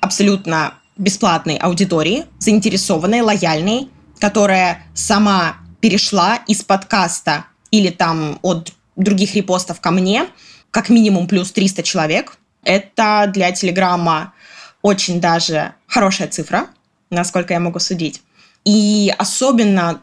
абсолютно 0.00 0.74
бесплатной 0.96 1.56
аудитории, 1.56 2.24
заинтересованной, 2.38 3.20
лояльной, 3.20 3.88
которая 4.18 4.84
сама 4.94 5.56
перешла 5.80 6.36
из 6.46 6.62
подкаста 6.62 7.46
или 7.70 7.90
там 7.90 8.38
от 8.42 8.72
других 8.96 9.34
репостов 9.34 9.80
ко 9.80 9.90
мне, 9.90 10.26
как 10.70 10.88
минимум 10.88 11.26
плюс 11.26 11.52
300 11.52 11.82
человек. 11.82 12.38
Это 12.62 13.30
для 13.32 13.52
Телеграма 13.52 14.34
очень 14.82 15.20
даже 15.20 15.74
хорошая 15.86 16.28
цифра, 16.28 16.68
насколько 17.10 17.54
я 17.54 17.60
могу 17.60 17.78
судить. 17.78 18.22
И 18.64 19.12
особенно 19.16 20.02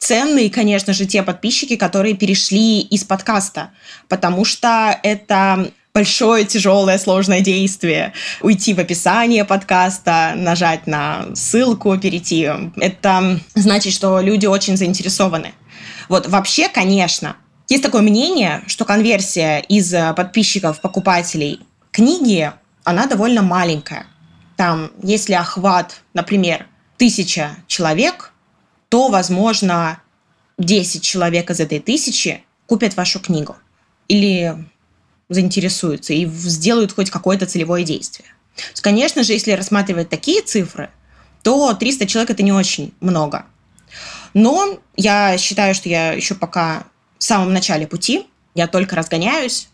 ценные, 0.00 0.50
конечно 0.50 0.92
же, 0.92 1.06
те 1.06 1.22
подписчики, 1.22 1.76
которые 1.76 2.14
перешли 2.14 2.80
из 2.80 3.04
подкаста, 3.04 3.70
потому 4.08 4.44
что 4.44 4.98
это 5.02 5.70
большое, 5.94 6.44
тяжелое, 6.44 6.98
сложное 6.98 7.40
действие. 7.40 8.12
Уйти 8.40 8.74
в 8.74 8.80
описание 8.80 9.44
подкаста, 9.44 10.32
нажать 10.36 10.86
на 10.86 11.26
ссылку, 11.34 11.96
перейти. 11.98 12.48
Это 12.76 13.40
значит, 13.54 13.92
что 13.92 14.20
люди 14.20 14.46
очень 14.46 14.76
заинтересованы. 14.76 15.52
Вот 16.08 16.26
вообще, 16.26 16.68
конечно, 16.68 17.36
есть 17.68 17.82
такое 17.82 18.02
мнение, 18.02 18.62
что 18.66 18.84
конверсия 18.84 19.58
из 19.58 19.94
подписчиков, 20.16 20.80
покупателей 20.80 21.60
книги, 21.90 22.50
она 22.84 23.06
довольно 23.06 23.42
маленькая. 23.42 24.06
Там, 24.56 24.90
если 25.02 25.34
охват, 25.34 26.02
например, 26.14 26.66
тысяча 26.96 27.56
человек, 27.66 28.29
то, 28.90 29.08
возможно, 29.08 30.02
10 30.58 31.02
человек 31.02 31.50
из 31.50 31.60
этой 31.60 31.80
тысячи 31.80 32.44
купят 32.66 32.96
вашу 32.96 33.20
книгу 33.20 33.56
или 34.08 34.54
заинтересуются 35.30 36.12
и 36.12 36.26
сделают 36.26 36.92
хоть 36.92 37.10
какое-то 37.10 37.46
целевое 37.46 37.84
действие. 37.84 38.28
конечно 38.82 39.22
же, 39.22 39.32
если 39.32 39.52
рассматривать 39.52 40.10
такие 40.10 40.42
цифры, 40.42 40.90
то 41.42 41.72
300 41.72 42.06
человек 42.06 42.30
это 42.30 42.42
не 42.42 42.52
очень 42.52 42.92
много. 43.00 43.46
Но 44.34 44.78
я 44.96 45.38
считаю, 45.38 45.74
что 45.74 45.88
я 45.88 46.12
еще 46.12 46.34
пока 46.34 46.84
в 47.18 47.24
самом 47.24 47.52
начале 47.52 47.86
пути, 47.86 48.26
я 48.54 48.66
только 48.66 48.96
разгоняюсь, 48.96 49.68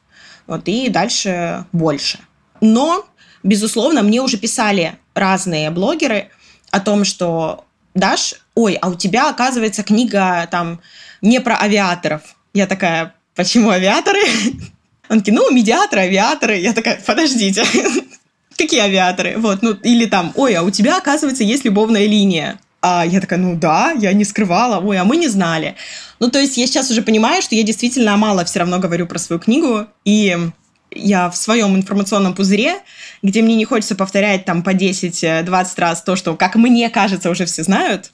вот, 0.46 0.68
и 0.68 0.88
дальше 0.90 1.64
больше. 1.72 2.18
Но, 2.60 3.06
безусловно, 3.42 4.02
мне 4.02 4.20
уже 4.20 4.36
писали 4.36 4.98
разные 5.14 5.70
блогеры 5.70 6.30
о 6.70 6.80
том, 6.80 7.04
что 7.04 7.64
Даш, 7.94 8.34
ой, 8.56 8.74
а 8.74 8.88
у 8.88 8.94
тебя, 8.96 9.28
оказывается, 9.28 9.84
книга 9.84 10.48
там 10.50 10.80
не 11.20 11.40
про 11.40 11.60
авиаторов. 11.60 12.22
Я 12.52 12.66
такая, 12.66 13.14
почему 13.36 13.70
авиаторы? 13.70 14.20
Он 15.08 15.18
такие, 15.18 15.34
ну, 15.34 15.48
медиаторы, 15.52 16.02
авиаторы. 16.02 16.58
Я 16.58 16.72
такая, 16.72 17.00
подождите, 17.06 17.64
какие 18.58 18.80
авиаторы? 18.80 19.36
Вот, 19.36 19.62
ну, 19.62 19.74
или 19.84 20.06
там, 20.06 20.32
ой, 20.34 20.54
а 20.54 20.62
у 20.62 20.70
тебя, 20.70 20.96
оказывается, 20.96 21.44
есть 21.44 21.64
любовная 21.64 22.06
линия. 22.06 22.58
А 22.82 23.04
я 23.06 23.20
такая, 23.20 23.38
ну 23.38 23.56
да, 23.56 23.92
я 23.92 24.12
не 24.12 24.24
скрывала, 24.24 24.84
ой, 24.84 24.98
а 24.98 25.04
мы 25.04 25.16
не 25.16 25.28
знали. 25.28 25.76
Ну, 26.18 26.30
то 26.30 26.40
есть 26.40 26.56
я 26.56 26.66
сейчас 26.66 26.90
уже 26.90 27.02
понимаю, 27.02 27.42
что 27.42 27.54
я 27.54 27.62
действительно 27.62 28.16
мало 28.16 28.44
все 28.44 28.60
равно 28.60 28.78
говорю 28.78 29.06
про 29.06 29.18
свою 29.18 29.38
книгу, 29.38 29.86
и 30.04 30.36
я 30.96 31.30
в 31.30 31.36
своем 31.36 31.76
информационном 31.76 32.34
пузыре, 32.34 32.80
где 33.22 33.42
мне 33.42 33.54
не 33.54 33.64
хочется 33.64 33.94
повторять 33.94 34.44
там 34.44 34.62
по 34.62 34.74
10-20 34.74 35.66
раз 35.76 36.02
то, 36.02 36.16
что, 36.16 36.36
как 36.36 36.56
мне 36.56 36.90
кажется, 36.90 37.30
уже 37.30 37.44
все 37.44 37.62
знают, 37.62 38.10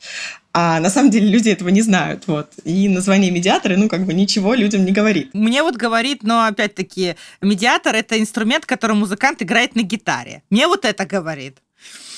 А 0.52 0.80
на 0.80 0.90
самом 0.90 1.10
деле 1.10 1.28
люди 1.28 1.48
этого 1.48 1.70
не 1.70 1.82
знают, 1.82 2.24
вот. 2.26 2.52
И 2.64 2.88
название 2.88 3.30
медиаторы, 3.30 3.76
ну, 3.76 3.88
как 3.88 4.04
бы 4.04 4.12
ничего 4.12 4.54
людям 4.54 4.84
не 4.84 4.92
говорит. 4.92 5.30
Мне 5.32 5.62
вот 5.62 5.76
говорит, 5.76 6.22
но 6.22 6.44
опять-таки, 6.44 7.16
медиатор— 7.40 7.94
это 7.96 8.20
инструмент, 8.20 8.66
который 8.66 8.96
музыкант 8.96 9.42
играет 9.42 9.74
на 9.74 9.82
гитаре. 9.82 10.42
Мне 10.50 10.66
вот 10.66 10.84
это 10.84 11.06
говорит. 11.06 11.58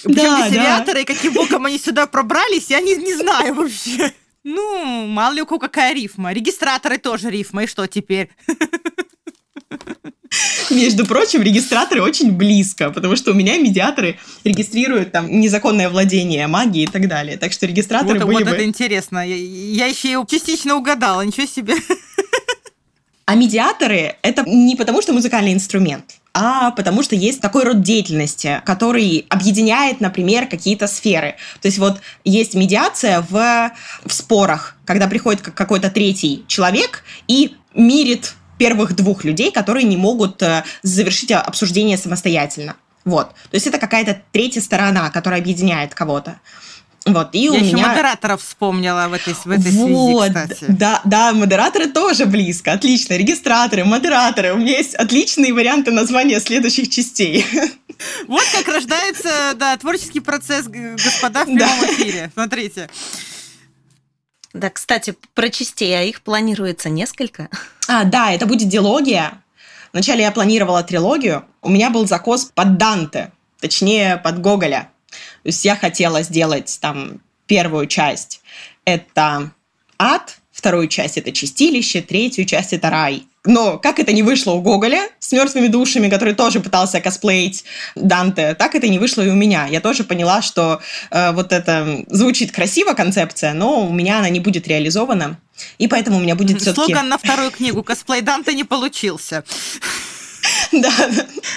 Причем 0.02 0.52
Да, 0.54 0.84
да, 0.84 1.00
и 1.00 1.04
каким 1.04 1.32
боком 1.32 1.64
они 1.64 1.78
сюда 1.78 2.06
пробрались, 2.06 2.70
я 2.70 2.80
не, 2.80 2.96
не 2.96 3.14
знаю 3.14 3.54
вообще. 3.54 4.12
Ну, 4.44 5.06
мало 5.06 5.32
ли 5.32 5.42
у 5.42 5.46
кого 5.46 5.58
какая 5.58 5.94
рифма. 5.94 6.32
Регистраторы 6.32 6.98
тоже 6.98 7.30
рифма, 7.30 7.64
и 7.64 7.66
что 7.66 7.86
теперь? 7.86 8.28
Между 10.70 11.06
прочим, 11.06 11.42
регистраторы 11.42 12.02
очень 12.02 12.32
близко, 12.32 12.90
потому 12.90 13.16
что 13.16 13.32
у 13.32 13.34
меня 13.34 13.58
медиаторы 13.58 14.18
регистрируют 14.44 15.12
там 15.12 15.40
незаконное 15.40 15.88
владение 15.88 16.46
магией 16.46 16.86
и 16.86 16.90
так 16.90 17.08
далее. 17.08 17.36
Так 17.36 17.52
что 17.52 17.66
регистраторы 17.66 18.18
Вот, 18.20 18.26
были 18.26 18.44
вот 18.44 18.50
бы... 18.50 18.56
это 18.56 18.64
интересно. 18.64 19.26
Я, 19.26 19.36
я 19.36 19.86
еще 19.86 20.12
и 20.12 20.26
частично 20.30 20.76
угадала, 20.76 21.22
ничего 21.22 21.46
себе. 21.46 21.74
А 23.26 23.36
медиаторы— 23.36 24.16
это 24.22 24.42
не 24.46 24.76
потому, 24.76 25.00
что 25.00 25.14
музыкальный 25.14 25.54
инструмент, 25.54 26.16
а 26.34 26.72
потому 26.72 27.02
что 27.02 27.16
есть 27.16 27.40
такой 27.40 27.64
род 27.64 27.80
деятельности, 27.80 28.60
который 28.66 29.24
объединяет, 29.30 30.00
например, 30.02 30.46
какие-то 30.46 30.86
сферы. 30.86 31.36
То 31.62 31.68
есть 31.68 31.78
вот 31.78 32.00
есть 32.24 32.54
медиация 32.54 33.24
в, 33.30 33.72
в 34.04 34.12
спорах, 34.12 34.76
когда 34.84 35.06
приходит 35.06 35.40
как- 35.40 35.54
какой-то 35.54 35.88
третий 35.88 36.44
человек 36.48 37.02
и 37.26 37.56
мирит 37.74 38.34
первых 38.58 38.94
двух 38.94 39.24
людей, 39.24 39.50
которые 39.50 39.84
не 39.84 39.96
могут 39.96 40.42
э, 40.42 40.64
завершить 40.82 41.32
а- 41.32 41.40
обсуждение 41.40 41.98
самостоятельно. 41.98 42.76
Вот. 43.04 43.28
То 43.28 43.54
есть 43.54 43.66
это 43.66 43.78
какая-то 43.78 44.22
третья 44.32 44.60
сторона, 44.60 45.10
которая 45.10 45.40
объединяет 45.40 45.94
кого-то. 45.94 46.40
Вот. 47.06 47.34
И 47.34 47.40
я 47.40 47.50
у 47.50 47.54
еще 47.54 47.74
меня... 47.74 47.88
модераторов 47.88 48.42
вспомнила 48.42 49.08
в 49.08 49.12
этой, 49.12 49.34
в 49.34 49.46
этой 49.46 49.72
вот, 49.72 50.22
связи, 50.24 50.48
кстати. 50.48 50.64
Да, 50.70 51.02
да, 51.04 51.32
модераторы 51.34 51.86
тоже 51.88 52.24
близко, 52.24 52.72
отлично. 52.72 53.14
Регистраторы, 53.14 53.84
модераторы. 53.84 54.54
У 54.54 54.56
меня 54.56 54.78
есть 54.78 54.94
отличные 54.94 55.52
варианты 55.52 55.90
названия 55.90 56.40
следующих 56.40 56.88
частей. 56.88 57.44
Вот 58.26 58.42
как 58.52 58.66
рождается, 58.66 59.54
да, 59.54 59.76
творческий 59.76 60.18
процесс, 60.20 60.66
господа, 60.66 61.44
в 61.44 61.46
прямом 61.46 61.58
Да. 61.58 61.86
эфире. 61.92 62.30
Смотрите. 62.34 62.88
Да, 64.54 64.70
кстати, 64.70 65.16
про 65.34 65.50
частей, 65.50 65.98
а 65.98 66.02
их 66.02 66.22
планируется 66.22 66.88
несколько. 66.88 67.50
А, 67.88 68.04
да, 68.04 68.32
это 68.32 68.46
будет 68.46 68.68
дилогия. 68.68 69.42
Вначале 69.92 70.22
я 70.22 70.32
планировала 70.32 70.82
трилогию. 70.82 71.44
У 71.60 71.68
меня 71.68 71.90
был 71.90 72.06
закос 72.06 72.46
под 72.46 72.78
Данте, 72.78 73.32
точнее, 73.60 74.16
под 74.16 74.40
Гоголя. 74.40 74.88
То 75.10 75.48
есть 75.48 75.64
я 75.64 75.76
хотела 75.76 76.22
сделать 76.22 76.78
там 76.80 77.20
первую 77.46 77.86
часть– 77.86 78.40
это 78.84 79.50
ад, 79.98 80.38
вторую 80.64 80.88
часть– 80.88 81.18
это 81.18 81.30
чистилище, 81.30 82.00
третью 82.00 82.46
часть– 82.46 82.72
это 82.72 82.88
рай. 82.88 83.24
Но 83.44 83.76
как 83.76 83.98
это 83.98 84.14
не 84.14 84.22
вышло 84.22 84.52
у 84.52 84.62
Гоголя 84.62 85.10
с 85.18 85.30
мертвыми 85.30 85.66
душами, 85.66 86.08
который 86.08 86.34
тоже 86.34 86.60
пытался 86.60 87.02
косплеить 87.02 87.64
Данте, 87.94 88.54
так 88.54 88.74
это 88.74 88.88
не 88.88 88.98
вышло 88.98 89.20
и 89.20 89.28
у 89.28 89.34
меня. 89.34 89.66
Я 89.66 89.82
тоже 89.82 90.04
поняла, 90.04 90.40
что 90.40 90.80
э, 91.10 91.32
вот 91.32 91.52
это 91.52 92.06
звучит 92.08 92.50
красиво 92.50 92.94
концепция, 92.94 93.52
но 93.52 93.86
у 93.86 93.92
меня 93.92 94.20
она 94.20 94.30
не 94.30 94.40
будет 94.40 94.66
реализована, 94.66 95.38
и 95.76 95.86
поэтому 95.86 96.16
у 96.16 96.20
меня 96.20 96.34
будет 96.34 96.62
все-таки... 96.62 96.86
Слоган 96.86 97.10
на 97.10 97.18
вторую 97.18 97.50
книгу 97.50 97.82
«Косплей 97.82 98.22
Данте» 98.22 98.54
не 98.54 98.64
получился. 98.64 99.44
Да. 100.72 100.90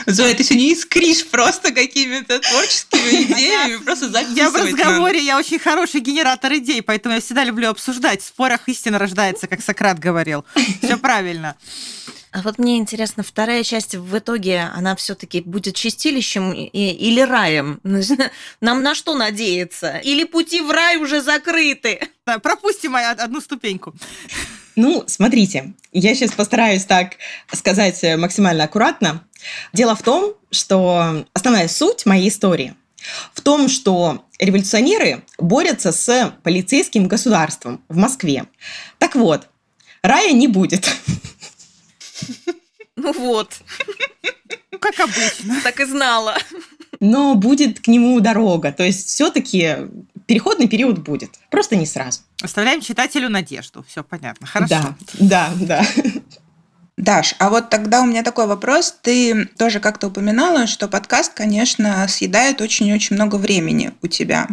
Зоя, 0.05 0.33
ты 0.35 0.43
сегодня 0.43 0.71
искришь 0.71 1.25
просто 1.27 1.71
какими-то 1.71 2.39
творческими 2.39 3.23
идеями, 3.33 3.77
просто 3.77 4.07
Я 4.35 4.49
в 4.49 4.55
разговоре, 4.55 5.23
я 5.23 5.37
очень 5.37 5.59
хороший 5.59 6.01
генератор 6.01 6.53
идей, 6.55 6.81
поэтому 6.81 7.15
я 7.15 7.21
всегда 7.21 7.43
люблю 7.43 7.69
обсуждать. 7.69 8.21
В 8.21 8.27
спорах 8.27 8.61
истина 8.67 8.99
рождается, 8.99 9.47
как 9.47 9.61
Сократ 9.61 9.99
говорил. 9.99 10.45
Все 10.81 10.97
правильно. 10.97 11.55
А 12.31 12.41
вот 12.41 12.59
мне 12.59 12.77
интересно, 12.77 13.23
вторая 13.23 13.63
часть 13.63 13.95
в 13.95 14.17
итоге, 14.17 14.69
она 14.75 14.95
все-таки 14.95 15.41
будет 15.41 15.75
чистилищем 15.75 16.51
и- 16.51 16.67
или 16.91 17.21
раем? 17.21 17.79
Нам 18.61 18.83
на 18.83 18.93
что 18.93 19.15
надеяться? 19.15 19.97
Или 20.03 20.23
пути 20.25 20.61
в 20.61 20.69
рай 20.69 20.97
уже 20.97 21.21
закрыты? 21.21 22.09
Да, 22.25 22.37
пропустим 22.39 22.95
одну 22.95 23.41
ступеньку. 23.41 23.95
Ну, 24.77 25.03
смотрите, 25.07 25.73
я 25.91 26.13
сейчас 26.13 26.31
постараюсь 26.31 26.85
так 26.85 27.15
сказать 27.51 28.03
э, 28.03 28.15
максимально 28.15 28.65
аккуратно. 28.65 29.23
Дело 29.73 29.95
в 29.95 30.03
том, 30.03 30.35
что 30.51 31.25
основная 31.33 31.67
суть 31.67 32.05
моей 32.05 32.29
истории 32.29 32.75
в 33.33 33.41
том, 33.41 33.69
что 33.69 34.25
революционеры 34.37 35.23
борются 35.39 35.91
с 35.91 36.31
полицейским 36.43 37.07
государством 37.07 37.81
в 37.89 37.97
Москве. 37.97 38.45
Так 38.99 39.15
вот, 39.15 39.47
рая 40.01 40.31
не 40.31 40.47
будет. 40.47 40.87
Ну 42.99 43.13
вот, 43.13 43.61
Ну, 44.71 44.79
Как 44.79 44.99
обычно. 44.99 45.61
так 45.61 45.79
и 45.79 45.85
знала. 45.85 46.35
Но 46.99 47.35
будет 47.35 47.79
к 47.79 47.87
нему 47.87 48.19
дорога. 48.19 48.71
То 48.71 48.83
есть 48.83 49.07
все-таки 49.07 49.75
переходный 50.27 50.67
период 50.67 50.99
будет. 50.99 51.31
Просто 51.49 51.75
не 51.75 51.87
сразу. 51.87 52.19
Оставляем 52.43 52.81
читателю 52.81 53.29
надежду. 53.29 53.83
Все 53.87 54.03
понятно. 54.03 54.45
Хорошо. 54.45 54.95
Да, 55.19 55.51
да, 55.55 55.85
да. 55.85 55.85
Даш, 56.97 57.35
а 57.37 57.51
вот 57.51 57.69
тогда 57.69 58.01
у 58.01 58.05
меня 58.05 58.23
такой 58.23 58.47
вопрос. 58.47 58.95
Ты 59.03 59.45
тоже 59.57 59.79
как-то 59.79 60.07
упоминала, 60.07 60.65
что 60.65 60.87
подкаст, 60.87 61.33
конечно, 61.33 62.07
съедает 62.07 62.59
очень-очень 62.59 63.15
много 63.15 63.35
времени 63.35 63.91
у 64.01 64.07
тебя. 64.07 64.47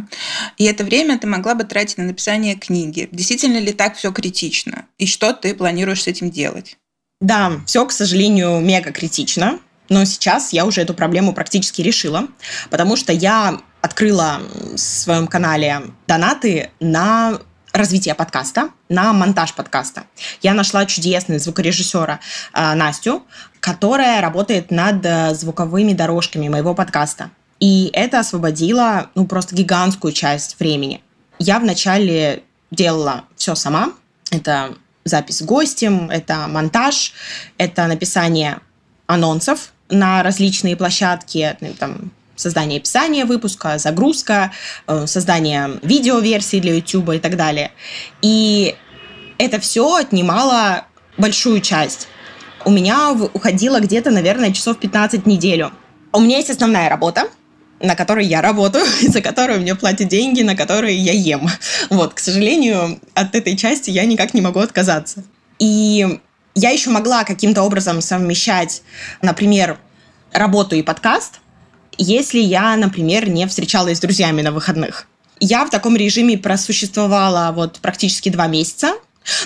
И 0.58 0.64
это 0.64 0.84
время 0.84 1.18
ты 1.18 1.26
могла 1.26 1.54
бы 1.54 1.64
тратить 1.64 1.96
на 1.96 2.04
написание 2.04 2.54
книги. 2.54 3.08
Действительно 3.10 3.56
ли 3.56 3.72
так 3.72 3.96
все 3.96 4.12
критично? 4.12 4.84
И 4.98 5.06
что 5.06 5.32
ты 5.32 5.54
планируешь 5.54 6.02
с 6.02 6.06
этим 6.06 6.30
делать? 6.30 6.76
Да, 7.18 7.52
все, 7.66 7.86
к 7.86 7.92
сожалению, 7.92 8.60
мега 8.60 8.92
критично. 8.92 9.58
Но 9.88 10.04
сейчас 10.04 10.52
я 10.52 10.66
уже 10.66 10.82
эту 10.82 10.92
проблему 10.92 11.32
практически 11.32 11.80
решила, 11.80 12.28
потому 12.70 12.96
что 12.96 13.12
я 13.12 13.60
открыла 13.84 14.40
в 14.72 14.78
своем 14.78 15.26
канале 15.26 15.82
донаты 16.08 16.70
на 16.80 17.38
развитие 17.70 18.14
подкаста, 18.14 18.70
на 18.88 19.12
монтаж 19.12 19.52
подкаста. 19.52 20.04
Я 20.40 20.54
нашла 20.54 20.86
чудесного 20.86 21.38
звукорежиссера 21.38 22.20
э, 22.54 22.74
Настю, 22.74 23.24
которая 23.60 24.22
работает 24.22 24.70
над 24.70 25.04
э, 25.04 25.34
звуковыми 25.34 25.92
дорожками 25.92 26.48
моего 26.48 26.74
подкаста. 26.74 27.30
И 27.60 27.90
это 27.92 28.20
освободило 28.20 29.10
ну, 29.14 29.26
просто 29.26 29.54
гигантскую 29.54 30.14
часть 30.14 30.58
времени. 30.58 31.02
Я 31.38 31.58
вначале 31.58 32.42
делала 32.70 33.24
все 33.36 33.54
сама. 33.54 33.92
Это 34.30 34.76
запись 35.04 35.38
с 35.38 35.42
гостем, 35.42 36.08
это 36.08 36.46
монтаж, 36.48 37.12
это 37.58 37.86
написание 37.86 38.60
анонсов 39.06 39.74
на 39.90 40.22
различные 40.22 40.74
площадки, 40.74 41.54
ну, 41.60 41.74
там, 41.74 42.12
создание 42.36 42.78
описания 42.78 43.24
выпуска, 43.24 43.78
загрузка, 43.78 44.52
э, 44.86 45.06
создание 45.06 45.78
видеоверсии 45.82 46.60
для 46.60 46.74
YouTube 46.74 47.10
и 47.10 47.18
так 47.18 47.36
далее. 47.36 47.70
И 48.22 48.74
это 49.38 49.60
все 49.60 49.96
отнимало 49.96 50.86
большую 51.16 51.60
часть. 51.60 52.08
У 52.64 52.70
меня 52.70 53.12
уходило 53.12 53.80
где-то, 53.80 54.10
наверное, 54.10 54.52
часов 54.52 54.78
15 54.78 55.24
в 55.24 55.26
неделю. 55.26 55.72
У 56.12 56.20
меня 56.20 56.38
есть 56.38 56.50
основная 56.50 56.88
работа, 56.88 57.28
на 57.80 57.94
которой 57.94 58.26
я 58.26 58.40
работаю, 58.40 58.84
за 59.08 59.20
которую 59.20 59.60
мне 59.60 59.74
платят 59.74 60.08
деньги, 60.08 60.42
на 60.42 60.56
которые 60.56 60.96
я 60.96 61.12
ем. 61.12 61.48
Вот, 61.90 62.14
к 62.14 62.18
сожалению, 62.18 63.00
от 63.14 63.34
этой 63.34 63.56
части 63.56 63.90
я 63.90 64.04
никак 64.04 64.34
не 64.34 64.40
могу 64.40 64.60
отказаться. 64.60 65.24
И 65.58 66.20
я 66.54 66.70
еще 66.70 66.90
могла 66.90 67.24
каким-то 67.24 67.62
образом 67.62 68.00
совмещать, 68.00 68.82
например, 69.22 69.78
работу 70.32 70.76
и 70.76 70.82
подкаст, 70.82 71.40
если 71.98 72.40
я, 72.40 72.76
например, 72.76 73.28
не 73.28 73.46
встречалась 73.46 73.98
с 73.98 74.00
друзьями 74.00 74.42
на 74.42 74.52
выходных. 74.52 75.06
Я 75.40 75.64
в 75.64 75.70
таком 75.70 75.96
режиме 75.96 76.38
просуществовала 76.38 77.52
вот 77.52 77.78
практически 77.80 78.28
два 78.28 78.46
месяца, 78.46 78.94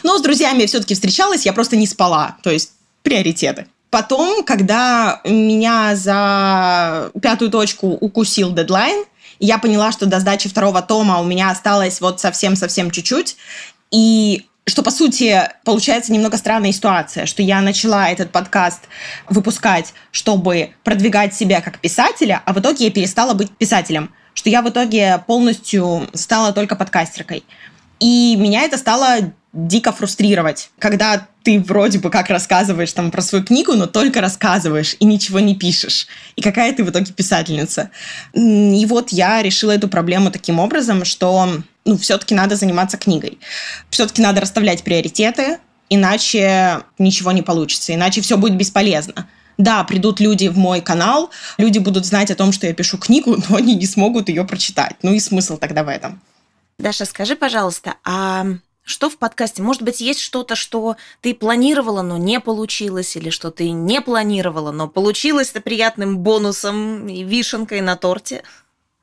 но 0.02 0.18
с 0.18 0.22
друзьями 0.22 0.66
все-таки 0.66 0.94
встречалась, 0.94 1.46
я 1.46 1.52
просто 1.52 1.76
не 1.76 1.87
спала, 1.87 2.37
то 2.42 2.50
есть 2.50 2.72
приоритеты. 3.02 3.66
Потом, 3.90 4.44
когда 4.44 5.20
меня 5.24 5.96
за 5.96 7.11
пятую 7.22 7.50
точку 7.50 7.88
укусил 7.88 8.52
дедлайн, 8.52 9.04
я 9.40 9.58
поняла, 9.58 9.92
что 9.92 10.06
до 10.06 10.20
сдачи 10.20 10.48
второго 10.48 10.82
тома 10.82 11.20
у 11.20 11.24
меня 11.24 11.50
осталось 11.50 12.00
вот 12.00 12.20
совсем-совсем 12.20 12.90
чуть-чуть, 12.90 13.37
и 13.90 14.46
что, 14.68 14.83
по 14.83 14.90
сути, 14.90 15.48
получается 15.64 16.12
немного 16.12 16.37
странная 16.37 16.72
ситуация, 16.72 17.26
что 17.26 17.42
я 17.42 17.61
начала 17.61 18.09
этот 18.09 18.31
подкаст 18.31 18.83
выпускать, 19.28 19.94
чтобы 20.11 20.70
продвигать 20.85 21.35
себя 21.35 21.61
как 21.61 21.78
писателя, 21.78 22.42
а 22.44 22.52
в 22.52 22.61
итоге 22.61 22.87
я 22.87 22.90
перестала 22.90 23.35
быть 23.35 23.50
писателем, 23.50 24.12
что 24.35 24.50
я 24.50 24.62
в 24.62 24.68
итоге 24.68 25.22
полностью 25.26 26.09
стала 26.14 26.52
только 26.52 26.76
подкастеркой. 26.76 27.44
И 27.98 28.37
меня 28.37 28.62
это 28.62 28.78
стало 28.78 29.33
дико 29.66 29.92
фрустрировать, 29.92 30.70
когда 30.78 31.26
ты 31.42 31.58
вроде 31.58 31.98
бы 31.98 32.10
как 32.10 32.30
рассказываешь 32.30 32.92
там 32.92 33.10
про 33.10 33.20
свою 33.22 33.44
книгу, 33.44 33.72
но 33.72 33.86
только 33.86 34.20
рассказываешь 34.20 34.94
и 35.00 35.04
ничего 35.04 35.40
не 35.40 35.56
пишешь. 35.56 36.06
И 36.36 36.42
какая 36.42 36.72
ты 36.72 36.84
в 36.84 36.90
итоге 36.90 37.12
писательница. 37.12 37.90
И 38.34 38.86
вот 38.88 39.10
я 39.10 39.42
решила 39.42 39.72
эту 39.72 39.88
проблему 39.88 40.30
таким 40.30 40.60
образом, 40.60 41.04
что 41.04 41.48
ну, 41.84 41.98
все-таки 41.98 42.34
надо 42.34 42.54
заниматься 42.54 42.98
книгой. 42.98 43.38
Все-таки 43.90 44.22
надо 44.22 44.40
расставлять 44.40 44.84
приоритеты, 44.84 45.58
иначе 45.88 46.82
ничего 46.98 47.32
не 47.32 47.42
получится, 47.42 47.94
иначе 47.94 48.20
все 48.20 48.36
будет 48.36 48.56
бесполезно. 48.56 49.28
Да, 49.56 49.82
придут 49.82 50.20
люди 50.20 50.46
в 50.46 50.56
мой 50.56 50.80
канал, 50.80 51.30
люди 51.56 51.80
будут 51.80 52.06
знать 52.06 52.30
о 52.30 52.36
том, 52.36 52.52
что 52.52 52.68
я 52.68 52.74
пишу 52.74 52.96
книгу, 52.96 53.36
но 53.48 53.56
они 53.56 53.74
не 53.74 53.86
смогут 53.86 54.28
ее 54.28 54.44
прочитать. 54.44 54.94
Ну 55.02 55.12
и 55.12 55.18
смысл 55.18 55.56
тогда 55.56 55.82
в 55.82 55.88
этом. 55.88 56.20
Даша, 56.78 57.06
скажи, 57.06 57.34
пожалуйста, 57.34 57.94
а 58.04 58.46
что 58.88 59.11
в 59.11 59.18
подкасте? 59.18 59.62
Может 59.62 59.83
быть, 59.83 60.01
есть 60.01 60.20
что-то, 60.20 60.57
что 60.57 60.96
ты 61.20 61.35
планировала, 61.35 62.03
но 62.03 62.16
не 62.16 62.40
получилось, 62.40 63.16
или 63.16 63.29
что 63.31 63.51
ты 63.51 63.70
не 63.70 64.01
планировала, 64.01 64.72
но 64.72 64.88
получилось 64.88 65.51
это 65.51 65.61
приятным 65.61 66.18
бонусом 66.18 67.07
и 67.07 67.22
вишенкой 67.22 67.83
на 67.83 67.96
торте? 67.96 68.42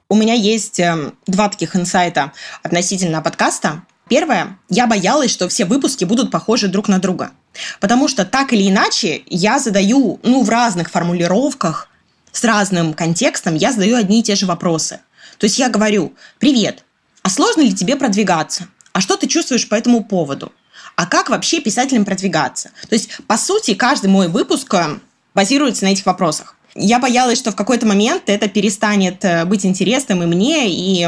У 0.10 0.16
меня 0.16 0.34
есть 0.34 0.80
эм, 0.80 1.18
два 1.28 1.50
таких 1.50 1.76
инсайта 1.76 2.32
относительно 2.64 3.22
подкаста. 3.22 3.84
Первое, 4.10 4.58
я 4.70 4.88
боялась, 4.88 5.32
что 5.32 5.48
все 5.50 5.66
выпуски 5.66 6.04
будут 6.04 6.32
похожи 6.32 6.68
друг 6.68 6.88
на 6.88 7.00
друга. 7.00 7.32
Потому 7.80 8.08
что 8.08 8.26
так 8.26 8.54
или 8.54 8.68
иначе 8.70 9.24
я 9.28 9.60
задаю, 9.60 10.20
ну, 10.24 10.44
в 10.44 10.50
разных 10.50 10.90
формулировках, 10.90 11.90
с 12.32 12.44
разным 12.44 12.94
контекстом, 12.94 13.56
я 13.56 13.72
задаю 13.72 13.96
одни 13.96 14.20
и 14.20 14.24
те 14.24 14.36
же 14.36 14.46
вопросы. 14.46 15.00
То 15.38 15.46
есть 15.46 15.58
я 15.60 15.70
говорю, 15.70 16.14
привет, 16.40 16.84
а 17.22 17.30
сложно 17.30 17.62
ли 17.62 17.74
тебе 17.74 17.96
продвигаться? 17.96 18.68
А 18.96 19.02
что 19.02 19.18
ты 19.18 19.28
чувствуешь 19.28 19.68
по 19.68 19.76
этому 19.76 20.06
поводу? 20.06 20.54
А 20.96 21.06
как 21.06 21.30
вообще 21.30 21.60
писателям 21.60 22.06
продвигаться? 22.06 22.72
То 22.88 22.96
есть, 22.96 23.10
по 23.28 23.36
сути, 23.36 23.74
каждый 23.74 24.10
мой 24.10 24.30
выпуск 24.30 24.74
э, 24.74 25.00
базируется 25.34 25.84
на 25.84 25.90
этих 25.90 26.06
вопросах. 26.06 26.56
Я 26.76 27.00
боялась, 27.00 27.38
что 27.38 27.52
в 27.52 27.58
какой-то 27.58 27.86
момент 27.86 28.24
это 28.28 28.48
перестанет 28.48 29.26
э, 29.26 29.44
быть 29.44 29.66
интересным 29.66 30.24
и 30.24 30.26
мне, 30.26 30.70
и 30.70 31.06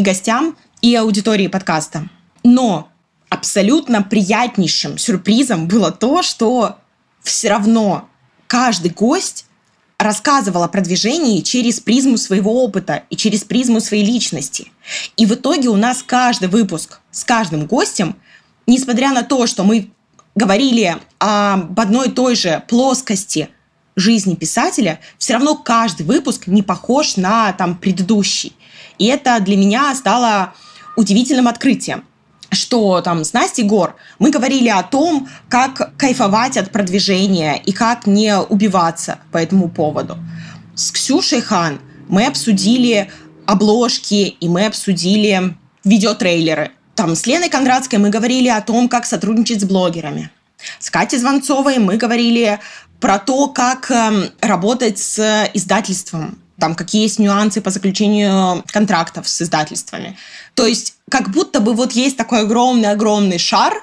гостям, 0.00 0.56
и 0.80 0.94
аудитории 0.94 1.48
подкаста. 1.48 2.08
Но 2.44 2.88
абсолютно 3.30 4.04
приятнейшим 4.04 4.96
сюрпризом 4.96 5.66
было 5.66 5.90
то, 5.90 6.22
что 6.22 6.78
все 7.24 7.48
равно 7.48 8.08
каждый 8.46 8.92
гость 8.92 9.46
рассказывал 9.98 10.62
о 10.62 10.68
продвижении 10.68 11.40
через 11.40 11.80
призму 11.80 12.18
своего 12.18 12.64
опыта 12.64 13.04
и 13.10 13.16
через 13.16 13.44
призму 13.44 13.80
своей 13.80 14.04
личности. 14.04 14.70
И 15.16 15.26
в 15.26 15.34
итоге 15.34 15.68
у 15.68 15.76
нас 15.76 16.02
каждый 16.02 16.48
выпуск 16.48 17.00
с 17.10 17.24
каждым 17.24 17.66
гостем, 17.66 18.16
несмотря 18.66 19.12
на 19.12 19.22
то, 19.22 19.46
что 19.46 19.64
мы 19.64 19.90
говорили 20.34 20.96
об 21.18 21.78
одной 21.78 22.08
и 22.08 22.10
той 22.10 22.34
же 22.34 22.62
плоскости 22.68 23.48
жизни 23.96 24.34
писателя, 24.34 25.00
все 25.18 25.34
равно 25.34 25.54
каждый 25.54 26.04
выпуск 26.04 26.48
не 26.48 26.62
похож 26.62 27.16
на 27.16 27.52
там, 27.52 27.76
предыдущий. 27.76 28.54
И 28.98 29.06
это 29.06 29.38
для 29.40 29.56
меня 29.56 29.94
стало 29.94 30.54
удивительным 30.96 31.48
открытием 31.48 32.04
что 32.54 33.00
там 33.00 33.24
с 33.24 33.32
Настей 33.32 33.64
Гор 33.64 33.96
мы 34.18 34.30
говорили 34.30 34.68
о 34.68 34.82
том, 34.82 35.28
как 35.48 35.96
кайфовать 35.96 36.56
от 36.56 36.70
продвижения 36.70 37.56
и 37.56 37.72
как 37.72 38.06
не 38.06 38.36
убиваться 38.38 39.18
по 39.32 39.38
этому 39.38 39.68
поводу. 39.68 40.18
С 40.74 40.90
Ксюшей 40.90 41.40
Хан 41.40 41.80
мы 42.08 42.26
обсудили 42.26 43.10
обложки 43.46 44.28
и 44.28 44.48
мы 44.48 44.66
обсудили 44.66 45.54
видеотрейлеры. 45.84 46.70
Там 46.94 47.14
с 47.14 47.26
Леной 47.26 47.48
Кондратской 47.48 47.98
мы 47.98 48.10
говорили 48.10 48.48
о 48.48 48.60
том, 48.60 48.88
как 48.88 49.04
сотрудничать 49.04 49.60
с 49.60 49.64
блогерами. 49.64 50.30
С 50.78 50.90
Катей 50.90 51.18
Звонцовой 51.18 51.78
мы 51.78 51.96
говорили 51.96 52.58
про 53.00 53.18
то, 53.18 53.48
как 53.48 53.90
э, 53.90 54.30
работать 54.40 54.98
с 54.98 55.50
издательством, 55.52 56.38
там 56.58 56.74
какие 56.74 57.02
есть 57.02 57.18
нюансы 57.18 57.60
по 57.60 57.70
заключению 57.70 58.64
контрактов 58.68 59.28
с 59.28 59.42
издательствами. 59.42 60.16
То 60.54 60.66
есть 60.66 60.94
как 61.10 61.30
будто 61.30 61.60
бы 61.60 61.74
вот 61.74 61.92
есть 61.92 62.16
такой 62.16 62.40
огромный-огромный 62.40 63.38
шар, 63.38 63.74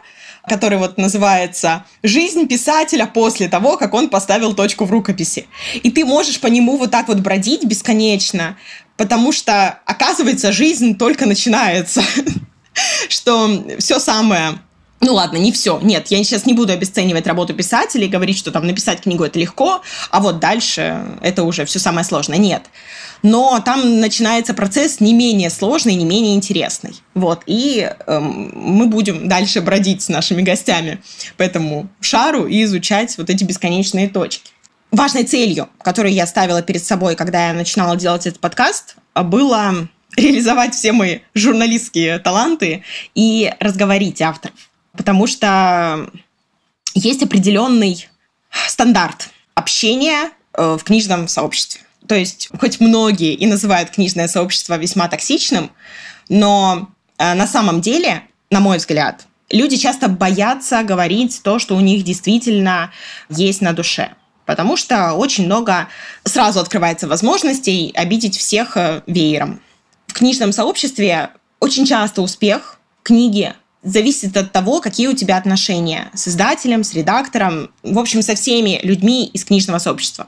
который 0.47 0.77
вот 0.77 0.97
называется 0.97 1.85
«Жизнь 2.01 2.47
писателя 2.47 3.05
после 3.05 3.47
того, 3.47 3.77
как 3.77 3.93
он 3.93 4.09
поставил 4.09 4.53
точку 4.53 4.85
в 4.85 4.91
рукописи». 4.91 5.47
И 5.83 5.91
ты 5.91 6.05
можешь 6.05 6.39
по 6.39 6.47
нему 6.47 6.77
вот 6.77 6.91
так 6.91 7.07
вот 7.07 7.19
бродить 7.19 7.63
бесконечно, 7.65 8.57
потому 8.97 9.31
что, 9.31 9.79
оказывается, 9.85 10.51
жизнь 10.51 10.97
только 10.97 11.25
начинается. 11.25 12.03
Что 13.09 13.65
все 13.79 13.99
самое 13.99 14.59
ну 15.01 15.15
ладно, 15.15 15.37
не 15.37 15.51
все. 15.51 15.79
Нет, 15.81 16.07
я 16.09 16.23
сейчас 16.23 16.45
не 16.45 16.53
буду 16.53 16.73
обесценивать 16.73 17.25
работу 17.25 17.55
писателей, 17.55 18.07
говорить, 18.07 18.37
что 18.37 18.51
там 18.51 18.67
написать 18.67 19.01
книгу 19.01 19.23
это 19.23 19.39
легко, 19.39 19.81
а 20.11 20.19
вот 20.19 20.39
дальше 20.39 21.17
это 21.21 21.43
уже 21.43 21.65
все 21.65 21.79
самое 21.79 22.05
сложное. 22.05 22.37
Нет. 22.37 22.61
Но 23.23 23.59
там 23.63 23.99
начинается 23.99 24.53
процесс 24.53 24.99
не 24.99 25.13
менее 25.13 25.49
сложный, 25.49 25.95
не 25.95 26.05
менее 26.05 26.35
интересный. 26.35 26.95
Вот. 27.13 27.43
И 27.45 27.89
эм, 28.07 28.51
мы 28.55 28.87
будем 28.87 29.27
дальше 29.27 29.61
бродить 29.61 30.01
с 30.01 30.09
нашими 30.09 30.41
гостями 30.41 31.01
по 31.37 31.43
этому 31.43 31.87
шару 31.99 32.47
и 32.47 32.63
изучать 32.63 33.17
вот 33.17 33.29
эти 33.29 33.43
бесконечные 33.43 34.09
точки. 34.09 34.51
Важной 34.91 35.23
целью, 35.23 35.69
которую 35.81 36.13
я 36.13 36.25
ставила 36.25 36.61
перед 36.61 36.83
собой, 36.83 37.15
когда 37.15 37.47
я 37.47 37.53
начинала 37.53 37.95
делать 37.95 38.27
этот 38.27 38.39
подкаст, 38.39 38.95
было 39.15 39.87
реализовать 40.17 40.73
все 40.73 40.91
мои 40.91 41.19
журналистские 41.33 42.19
таланты 42.19 42.83
и 43.15 43.53
разговорить 43.59 44.21
авторов 44.21 44.53
потому 44.95 45.27
что 45.27 46.09
есть 46.93 47.23
определенный 47.23 48.07
стандарт 48.67 49.29
общения 49.55 50.31
э, 50.53 50.77
в 50.79 50.83
книжном 50.83 51.27
сообществе. 51.27 51.81
То 52.11 52.17
есть, 52.17 52.49
хоть 52.59 52.81
многие 52.81 53.35
и 53.35 53.47
называют 53.47 53.91
книжное 53.91 54.27
сообщество 54.27 54.77
весьма 54.77 55.07
токсичным, 55.07 55.71
но 56.27 56.89
э, 57.17 57.33
на 57.35 57.47
самом 57.47 57.79
деле, 57.79 58.23
на 58.49 58.59
мой 58.59 58.79
взгляд, 58.79 59.27
люди 59.49 59.77
часто 59.77 60.09
боятся 60.09 60.83
говорить 60.83 61.39
то, 61.41 61.57
что 61.57 61.77
у 61.77 61.79
них 61.79 62.03
действительно 62.03 62.91
есть 63.29 63.61
на 63.61 63.71
душе. 63.71 64.11
Потому 64.45 64.75
что 64.75 65.13
очень 65.13 65.45
много 65.45 65.87
сразу 66.25 66.59
открывается 66.59 67.07
возможностей 67.07 67.93
обидеть 67.95 68.37
всех 68.37 68.75
э, 68.75 69.03
веером. 69.07 69.61
В 70.07 70.11
книжном 70.11 70.51
сообществе 70.51 71.29
очень 71.61 71.85
часто 71.85 72.21
успех 72.21 72.81
книги 73.03 73.53
зависит 73.83 74.35
от 74.35 74.51
того, 74.51 74.81
какие 74.81 75.07
у 75.07 75.13
тебя 75.13 75.37
отношения 75.37 76.11
с 76.13 76.27
издателем, 76.27 76.83
с 76.83 76.93
редактором, 76.93 77.71
в 77.83 77.97
общем, 77.97 78.21
со 78.21 78.35
всеми 78.35 78.81
людьми 78.83 79.27
из 79.27 79.45
книжного 79.45 79.79
сообщества. 79.79 80.27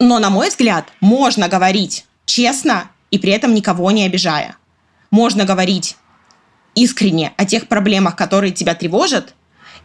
Но, 0.00 0.18
на 0.18 0.30
мой 0.30 0.48
взгляд, 0.48 0.88
можно 1.00 1.46
говорить 1.48 2.06
честно 2.24 2.90
и 3.10 3.18
при 3.18 3.32
этом 3.32 3.54
никого 3.54 3.90
не 3.90 4.06
обижая. 4.06 4.56
Можно 5.10 5.44
говорить 5.44 5.96
искренне 6.74 7.34
о 7.36 7.44
тех 7.44 7.68
проблемах, 7.68 8.16
которые 8.16 8.52
тебя 8.52 8.74
тревожат, 8.74 9.34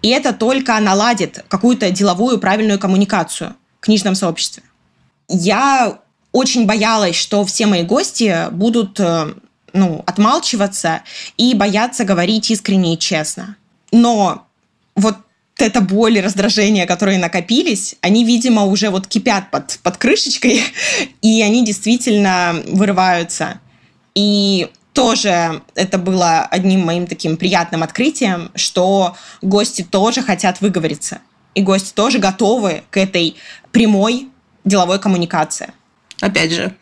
и 0.01 0.09
это 0.09 0.33
только 0.33 0.79
наладит 0.79 1.43
какую-то 1.47 1.91
деловую 1.91 2.39
правильную 2.39 2.79
коммуникацию 2.79 3.55
в 3.79 3.85
книжном 3.85 4.15
сообществе. 4.15 4.63
Я 5.27 5.99
очень 6.31 6.65
боялась, 6.65 7.15
что 7.15 7.43
все 7.43 7.65
мои 7.65 7.83
гости 7.83 8.49
будут 8.51 8.99
э, 8.99 9.33
ну, 9.73 10.03
отмалчиваться 10.05 11.01
и 11.37 11.53
бояться 11.55 12.05
говорить 12.05 12.51
искренне 12.51 12.93
и 12.93 12.99
честно. 12.99 13.57
Но 13.91 14.47
вот 14.95 15.17
эта 15.57 15.81
боль 15.81 16.17
и 16.17 16.21
раздражение, 16.21 16.85
которые 16.85 17.17
накопились, 17.17 17.95
они, 18.01 18.25
видимо, 18.25 18.65
уже 18.65 18.89
вот 18.89 19.07
кипят 19.07 19.51
под, 19.51 19.79
под 19.83 19.97
крышечкой, 19.97 20.61
и 21.21 21.41
они 21.41 21.65
действительно 21.65 22.61
вырываются. 22.67 23.59
И 24.13 24.69
тоже 24.93 25.61
это 25.75 25.97
было 25.97 26.41
одним 26.41 26.81
моим 26.81 27.07
таким 27.07 27.37
приятным 27.37 27.83
открытием, 27.83 28.51
что 28.55 29.15
гости 29.41 29.81
тоже 29.83 30.21
хотят 30.21 30.61
выговориться. 30.61 31.19
И 31.53 31.61
гости 31.61 31.93
тоже 31.93 32.19
готовы 32.19 32.83
к 32.89 32.97
этой 32.97 33.35
прямой 33.71 34.29
деловой 34.63 34.99
коммуникации. 34.99 35.73
Опять 36.21 36.53
же, 36.53 36.75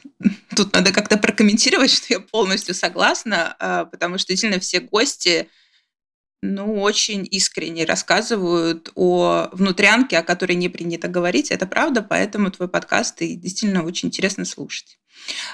тут 0.56 0.74
надо 0.74 0.92
как-то 0.92 1.18
прокомментировать, 1.18 1.92
что 1.92 2.06
я 2.10 2.20
полностью 2.20 2.76
согласна, 2.76 3.56
а, 3.60 3.86
потому 3.86 4.18
что 4.18 4.30
действительно 4.30 4.62
все 4.62 4.80
гости 4.80 5.50
ну, 6.44 6.82
очень 6.82 7.26
искренне 7.32 7.86
рассказывают 7.86 8.92
о 8.96 9.48
внутрянке, 9.54 10.18
о 10.18 10.24
которой 10.24 10.54
не 10.54 10.68
принято 10.68 11.08
говорить. 11.08 11.52
Это 11.52 11.66
правда, 11.66 12.02
поэтому 12.02 12.52
твой 12.52 12.68
подкаст 12.68 13.22
и 13.22 13.36
действительно 13.36 13.84
очень 13.84 14.10
интересно 14.10 14.44
слушать. 14.44 15.00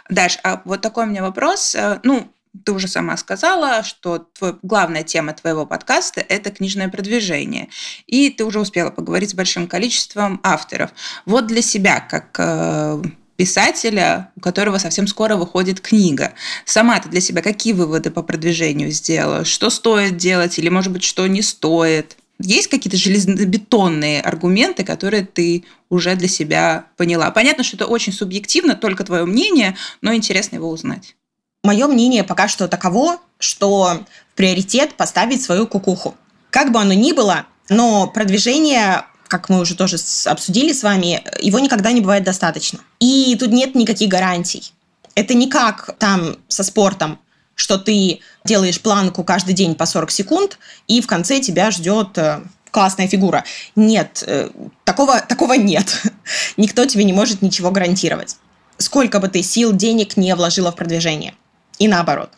Даш, 0.10 0.40
а 0.44 0.64
вот 0.66 0.82
такой 0.82 1.06
у 1.06 1.08
меня 1.08 1.22
вопрос. 1.22 1.76
А, 1.76 2.00
ну, 2.04 2.34
ты 2.66 2.72
уже 2.72 2.88
сама 2.88 3.18
сказала, 3.18 3.84
что 3.84 4.18
твой, 4.18 4.56
главная 4.64 5.04
тема 5.04 5.34
твоего 5.34 5.68
подкаста– 5.68 6.22
это 6.28 6.50
книжное 6.50 6.90
продвижение. 6.90 7.70
И 8.08 8.32
ты 8.32 8.44
уже 8.44 8.60
успела 8.60 8.90
поговорить 8.90 9.30
с 9.30 9.36
большим 9.36 9.68
количеством 9.68 10.40
авторов. 10.42 10.90
Вот 11.28 11.46
для 11.46 11.62
себя, 11.62 12.00
как 12.00 12.36
э, 12.40 13.02
писателя, 13.40 14.32
у 14.36 14.42
которого 14.42 14.80
совсем 14.80 15.08
скоро 15.08 15.38
выходит 15.38 15.80
книга. 15.80 16.34
Сама 16.66 17.00
ты 17.00 17.08
для 17.08 17.22
себя 17.22 17.42
какие 17.42 17.72
выводы 17.72 18.12
по 18.12 18.22
продвижению 18.22 18.92
сделала? 18.92 19.46
Что 19.46 19.70
стоит 19.70 20.18
делать 20.18 20.60
или, 20.60 20.68
может 20.68 20.92
быть, 20.92 21.06
что 21.06 21.26
не 21.26 21.42
стоит? 21.42 22.18
Есть 22.42 22.68
какие-то 22.68 22.98
железобетонные 22.98 24.20
аргументы, 24.20 24.84
которые 24.84 25.26
ты 25.26 25.64
уже 25.90 26.18
для 26.18 26.28
себя 26.28 26.88
поняла? 26.98 27.32
Понятно, 27.32 27.64
что 27.64 27.78
это 27.78 27.86
очень 27.86 28.12
субъективно, 28.12 28.76
только 28.76 29.06
твое 29.06 29.24
мнение, 29.24 29.78
но 30.02 30.14
интересно 30.14 30.58
его 30.58 30.70
узнать. 30.70 31.16
Мое 31.64 31.88
мнение 31.88 32.26
пока 32.26 32.50
что 32.50 32.68
таково, 32.68 33.20
что 33.40 34.06
приоритет 34.36 34.96
поставить 34.96 35.42
свою 35.42 35.66
кукуху. 35.66 36.18
Как 36.50 36.74
бы 36.74 36.82
оно 36.82 36.92
ни 36.92 37.14
было, 37.14 37.46
но 37.70 38.06
продвижение 38.08 39.06
как 39.30 39.48
мы 39.48 39.60
уже 39.60 39.76
тоже 39.76 39.98
обсудили 40.26 40.74
с 40.74 40.84
вами, 40.84 41.24
его 41.40 41.60
никогда 41.60 41.92
не 41.92 42.02
бывает 42.02 42.24
достаточно. 42.24 42.80
И 43.00 43.38
тут 43.40 43.52
нет 43.52 43.76
никаких 43.76 44.10
гарантий. 44.10 44.74
Это 45.16 45.36
не 45.36 45.48
как 45.48 45.96
там 46.00 46.38
со 46.48 46.64
спортом, 46.64 47.20
что 47.54 47.78
ты 47.78 48.22
делаешь 48.44 48.82
планку 48.82 49.24
каждый 49.24 49.54
день 49.54 49.76
по 49.76 49.86
40 49.86 50.12
секунд, 50.12 50.60
и 50.88 51.00
в 51.00 51.08
конце 51.08 51.40
тебя 51.40 51.70
ждет 51.70 52.18
э, 52.18 52.42
классная 52.72 53.08
фигура. 53.08 53.44
Нет, 53.76 54.24
э, 54.26 54.50
такого, 54.84 55.20
такого 55.22 55.54
нет. 55.54 56.02
Никто 56.58 56.86
тебе 56.86 57.04
не 57.04 57.14
может 57.14 57.44
ничего 57.44 57.70
гарантировать. 57.70 58.38
Сколько 58.78 59.20
бы 59.20 59.28
ты 59.28 59.44
сил, 59.44 59.74
денег 59.74 60.18
не 60.18 60.34
вложила 60.36 60.72
в 60.72 60.76
продвижение. 60.76 61.36
И 61.78 61.88
наоборот. 61.88 62.32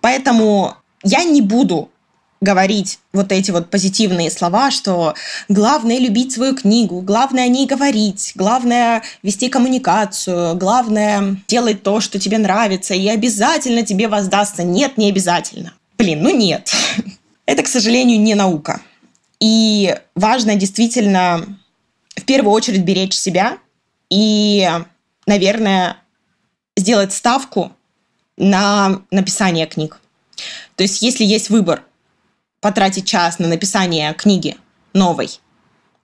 Поэтому 0.00 0.76
я 1.04 1.22
не 1.22 1.40
буду 1.40 1.90
говорить 2.42 2.98
вот 3.12 3.32
эти 3.32 3.50
вот 3.50 3.70
позитивные 3.70 4.30
слова, 4.30 4.70
что 4.70 5.14
главное 5.48 5.98
любить 5.98 6.32
свою 6.32 6.54
книгу, 6.54 7.00
главное 7.00 7.44
о 7.44 7.48
ней 7.48 7.66
говорить, 7.66 8.32
главное 8.34 9.02
вести 9.22 9.48
коммуникацию, 9.48 10.56
главное 10.56 11.36
делать 11.46 11.82
то, 11.82 12.00
что 12.00 12.18
тебе 12.18 12.38
нравится, 12.38 12.94
и 12.94 13.08
обязательно 13.08 13.84
тебе 13.84 14.08
воздастся. 14.08 14.64
Нет, 14.64 14.98
не 14.98 15.08
обязательно. 15.08 15.72
Блин, 15.96 16.22
ну 16.22 16.36
нет. 16.36 16.70
Это, 17.46 17.62
к 17.62 17.68
сожалению, 17.68 18.20
не 18.20 18.34
наука. 18.34 18.80
И 19.38 19.96
важно 20.14 20.56
действительно 20.56 21.46
в 22.16 22.24
первую 22.24 22.52
очередь 22.52 22.82
беречь 22.82 23.14
себя 23.14 23.58
и, 24.10 24.68
наверное, 25.26 25.96
сделать 26.76 27.12
ставку 27.12 27.72
на 28.36 29.02
написание 29.12 29.66
книг. 29.66 30.00
То 30.74 30.82
есть, 30.82 31.02
если 31.02 31.24
есть 31.24 31.48
выбор 31.48 31.84
потратить 32.62 33.06
час 33.06 33.38
на 33.38 33.48
написание 33.48 34.14
книги 34.14 34.56
новой 34.94 35.40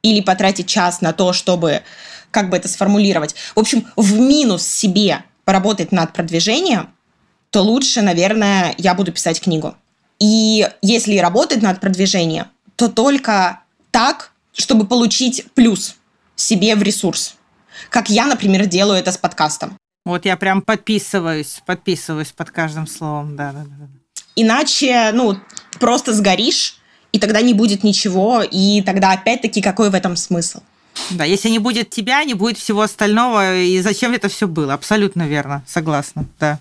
или 0.03 0.21
потратить 0.21 0.67
час 0.67 1.01
на 1.01 1.15
то, 1.15 1.33
чтобы 1.33 1.83
как 2.31 2.51
бы 2.51 2.57
это 2.57 2.69
сформулировать. 2.69 3.35
В 3.55 3.61
общем, 3.61 3.87
в 3.97 4.19
минус 4.19 4.67
себе 4.67 5.25
поработать 5.45 5.93
над 5.93 6.13
продвижением, 6.13 6.91
то 7.51 7.63
лучше, 7.63 8.03
наверное, 8.03 8.75
я 8.77 8.95
буду 8.95 9.13
писать 9.13 9.41
книгу. 9.41 9.75
И 10.19 10.69
если 10.83 11.17
работать 11.19 11.63
над 11.63 11.81
продвижением, 11.81 12.47
то 12.77 12.89
только 12.89 13.61
так, 13.91 14.33
чтобы 14.53 14.87
получить 14.87 15.47
плюс 15.55 15.95
себе 16.37 16.75
в 16.75 16.83
ресурс. 16.83 17.37
Как 17.89 18.11
я, 18.11 18.27
например, 18.27 18.67
делаю 18.67 18.99
это 18.99 19.13
с 19.13 19.17
подкастом. 19.17 19.79
Вот 20.05 20.25
я 20.25 20.37
прям 20.37 20.61
подписываюсь, 20.63 21.63
подписываюсь 21.65 22.33
под 22.33 22.51
каждым 22.51 22.87
словом, 22.87 23.37
да, 23.37 23.53
да, 23.53 23.61
да. 23.65 23.89
Иначе, 24.37 25.11
ну, 25.15 25.39
просто 25.79 26.13
сгоришь, 26.13 26.77
и 27.13 27.19
тогда 27.19 27.41
не 27.41 27.55
будет 27.55 27.85
ничего, 27.85 28.43
и 28.43 28.83
тогда 28.83 29.13
опять-таки 29.13 29.63
какой 29.63 29.91
в 29.91 29.95
этом 29.95 30.17
смысл? 30.17 30.61
Да, 31.11 31.25
если 31.25 31.49
не 31.49 31.59
будет 31.59 31.91
тебя, 31.91 32.23
не 32.25 32.35
будет 32.35 32.59
всего 32.59 32.83
остального, 32.83 33.57
и 33.59 33.81
зачем 33.81 34.13
это 34.13 34.29
все 34.29 34.47
было? 34.47 34.75
Абсолютно 34.75 35.27
верно, 35.27 35.63
согласна, 35.67 36.27
да. 36.41 36.59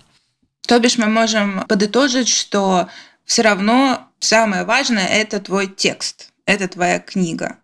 То 0.66 0.78
бишь 0.78 0.98
мы 0.98 1.06
можем 1.06 1.64
подытожить, 1.66 2.28
что 2.28 2.88
все 3.24 3.42
равно 3.42 4.06
самое 4.20 4.64
важное– 4.64 5.06
это 5.08 5.40
твой 5.40 5.66
текст, 5.66 6.30
это 6.46 6.68
твоя 6.68 6.98
книга. 6.98 7.56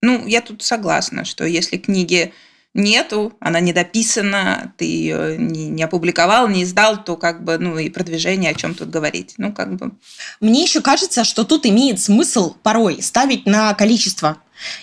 Ну, 0.00 0.26
я 0.26 0.40
тут 0.40 0.62
согласна, 0.62 1.24
что 1.24 1.44
если 1.44 1.76
книги 1.76 2.32
нету, 2.74 3.34
она 3.40 3.60
не 3.60 3.72
дописана, 3.72 4.72
ты 4.76 4.84
ее 4.84 5.36
не, 5.38 5.68
не 5.68 5.82
опубликовал, 5.82 6.48
не 6.48 6.62
издал, 6.64 7.02
то 7.02 7.16
как 7.16 7.44
бы, 7.44 7.58
ну 7.58 7.78
и 7.78 7.90
продвижение, 7.90 8.50
о 8.50 8.54
чем 8.54 8.74
тут 8.74 8.90
говорить. 8.90 9.34
Ну, 9.38 9.52
как 9.52 9.76
бы. 9.76 9.92
Мне 10.40 10.62
еще 10.62 10.80
кажется, 10.80 11.24
что 11.24 11.44
тут 11.44 11.66
имеет 11.66 12.00
смысл 12.00 12.54
порой 12.62 13.02
ставить 13.02 13.46
на 13.46 13.74
количество 13.74 14.38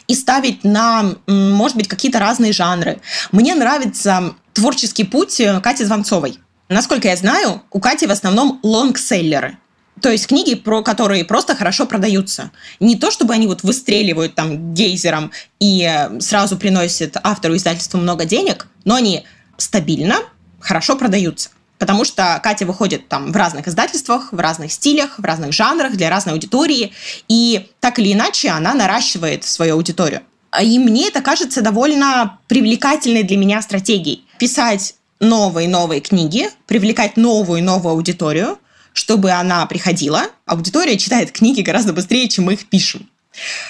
и 0.08 0.16
ставить 0.16 0.64
на, 0.64 1.16
может 1.28 1.78
быть, 1.78 1.88
какие-то 1.88 2.20
разные 2.20 2.52
жанры. 2.52 3.02
Мне 3.32 3.56
нравится 3.56 4.36
творческий 4.54 5.04
путь 5.04 5.42
Кати 5.64 5.84
Звонцовой. 5.84 6.40
Насколько 6.68 7.08
я 7.08 7.16
знаю, 7.16 7.64
у 7.72 7.80
Кати 7.80 8.06
в 8.06 8.12
основном 8.12 8.60
лонгселлеры– 8.62 9.58
то 10.02 10.10
есть 10.10 10.28
книги, 10.28 10.56
про 10.56 10.82
которые 10.84 11.26
просто 11.26 11.56
хорошо 11.56 11.86
продаются. 11.86 12.52
Не 12.80 12.96
то, 12.96 13.12
чтобы 13.12 13.34
они 13.34 13.48
вот 13.48 13.64
выстреливают 13.64 14.36
там 14.36 14.74
гейзером 14.74 15.32
и 15.60 15.84
э, 15.84 16.20
сразу 16.20 16.58
приносят 16.58 17.18
автору 17.24 17.56
издательству 17.56 18.00
много 18.00 18.26
денег, 18.26 18.68
но 18.86 18.96
они 18.96 19.26
стабильно, 19.58 20.18
хорошо 20.60 20.96
продаются. 20.96 21.50
Потому 21.78 22.04
что 22.04 22.40
Катя 22.44 22.66
выходит 22.66 23.08
там 23.08 23.32
в 23.32 23.36
разных 23.36 23.68
издательствах, 23.68 24.34
в 24.34 24.40
разных 24.40 24.72
стилях, 24.72 25.18
в 25.18 25.24
разных 25.24 25.54
жанрах, 25.54 25.94
для 25.94 26.10
разной 26.10 26.34
аудитории. 26.34 26.92
И 27.30 27.70
так 27.80 28.00
или 28.00 28.12
иначе 28.12 28.50
она 28.50 28.74
наращивает 28.74 29.46
свою 29.46 29.76
аудиторию. 29.76 30.22
И 30.62 30.78
мне 30.78 31.08
это 31.08 31.22
кажется 31.22 31.62
довольно 31.62 32.40
привлекательной 32.48 33.24
для 33.24 33.38
меня 33.38 33.62
стратегией. 33.62 34.26
Писать 34.40 34.96
новые-новые 35.22 36.02
книги, 36.02 36.50
привлекать 36.68 37.16
новую-новую 37.18 37.94
аудиторию– 37.94 38.60
чтобы 38.94 39.32
она 39.32 39.66
приходила. 39.66 40.24
Аудитория 40.46 40.98
читает 40.98 41.32
книги 41.32 41.62
гораздо 41.62 41.94
быстрее, 41.94 42.28
чем 42.28 42.46
мы 42.46 42.54
их 42.54 42.68
пишем. 42.68 43.10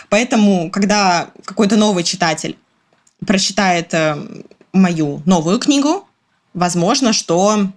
Поэтому, 0.10 0.72
когда 0.72 1.30
какой-то 1.46 1.76
новый 1.76 2.04
читатель 2.04 2.58
прочитает 3.26 3.94
э, 3.94 4.18
мою 4.74 5.22
новую 5.26 5.60
книгу, 5.60 6.08
возможно, 6.54 7.14
что 7.14 7.70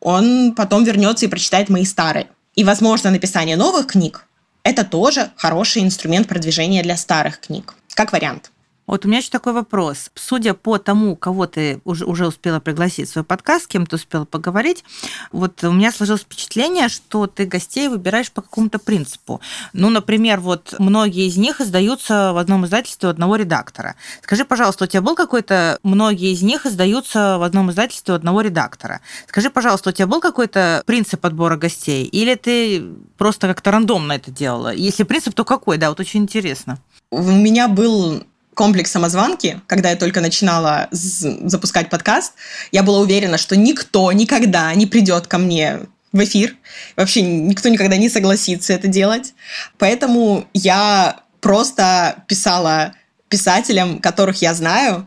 он 0.00 0.54
потом 0.54 0.84
вернется 0.84 1.26
и 1.26 1.28
прочитает 1.28 1.68
мои 1.68 1.84
старые. 1.84 2.28
И, 2.54 2.62
возможно, 2.64 3.10
написание 3.10 3.56
новых 3.56 3.86
книг– 3.88 4.26
это 4.62 4.84
тоже 4.84 5.30
хороший 5.36 5.82
инструмент 5.82 6.28
продвижения 6.28 6.82
для 6.82 6.96
старых 6.96 7.40
книг, 7.40 7.74
как 7.94 8.12
вариант. 8.12 8.50
Вот 8.86 9.04
у 9.04 9.08
меня 9.08 9.18
еще 9.18 9.30
такой 9.30 9.52
вопрос. 9.52 10.10
Судя 10.14 10.54
по 10.54 10.78
тому, 10.78 11.16
кого 11.16 11.46
ты 11.46 11.80
уже, 11.84 12.04
уже 12.04 12.26
успела 12.26 12.60
пригласить 12.60 13.08
в 13.08 13.12
свой 13.12 13.24
подкаст, 13.24 13.64
с 13.64 13.66
кем 13.66 13.86
ты 13.86 13.96
успела 13.96 14.24
поговорить, 14.24 14.84
вот 15.32 15.64
у 15.64 15.72
меня 15.72 15.90
сложилось 15.90 16.22
впечатление, 16.22 16.88
что 16.88 17.26
ты 17.26 17.46
гостей 17.46 17.88
выбираешь 17.88 18.30
по 18.30 18.42
какому-то 18.42 18.78
принципу. 18.78 19.40
Ну, 19.72 19.88
например, 19.90 20.40
вот 20.40 20.74
многие 20.78 21.26
из 21.26 21.36
них 21.36 21.60
издаются 21.60 22.32
в 22.32 22.38
одном 22.38 22.66
издательстве 22.66 23.08
у 23.08 23.10
одного 23.10 23.36
редактора. 23.36 23.94
Скажи, 24.22 24.44
пожалуйста, 24.44 24.84
у 24.84 24.86
тебя 24.86 25.00
был 25.00 25.14
какой-то... 25.14 25.78
Многие 25.82 26.32
из 26.32 26.42
них 26.42 26.66
издаются 26.66 27.38
в 27.38 27.42
одном 27.42 27.70
издательстве 27.70 28.12
у 28.12 28.16
одного 28.16 28.42
редактора. 28.42 29.00
Скажи, 29.28 29.50
пожалуйста, 29.50 29.90
у 29.90 29.92
тебя 29.92 30.06
был 30.06 30.20
какой-то 30.20 30.82
принцип 30.86 31.24
отбора 31.24 31.56
гостей? 31.56 32.04
Или 32.04 32.34
ты 32.34 32.84
просто 33.16 33.48
как-то 33.48 33.70
рандомно 33.70 34.12
это 34.12 34.30
делала? 34.30 34.74
Если 34.74 35.04
принцип, 35.04 35.34
то 35.34 35.44
какой? 35.44 35.78
Да, 35.78 35.88
вот 35.88 36.00
очень 36.00 36.22
интересно. 36.22 36.78
У 37.10 37.22
меня 37.22 37.68
был 37.68 38.24
комплекс 38.54 38.90
самозванки, 38.90 39.60
когда 39.66 39.90
я 39.90 39.96
только 39.96 40.20
начинала 40.20 40.88
запускать 40.90 41.90
подкаст, 41.90 42.32
я 42.72 42.82
была 42.82 43.00
уверена, 43.00 43.38
что 43.38 43.56
никто 43.56 44.10
никогда 44.12 44.72
не 44.74 44.86
придет 44.86 45.26
ко 45.26 45.38
мне 45.38 45.80
в 46.12 46.22
эфир. 46.22 46.56
Вообще 46.96 47.22
никто 47.22 47.68
никогда 47.68 47.96
не 47.96 48.08
согласится 48.08 48.72
это 48.72 48.88
делать. 48.88 49.34
Поэтому 49.78 50.46
я 50.54 51.20
просто 51.40 52.24
писала 52.28 52.94
писателям, 53.28 53.98
которых 53.98 54.40
я 54.40 54.54
знаю, 54.54 55.06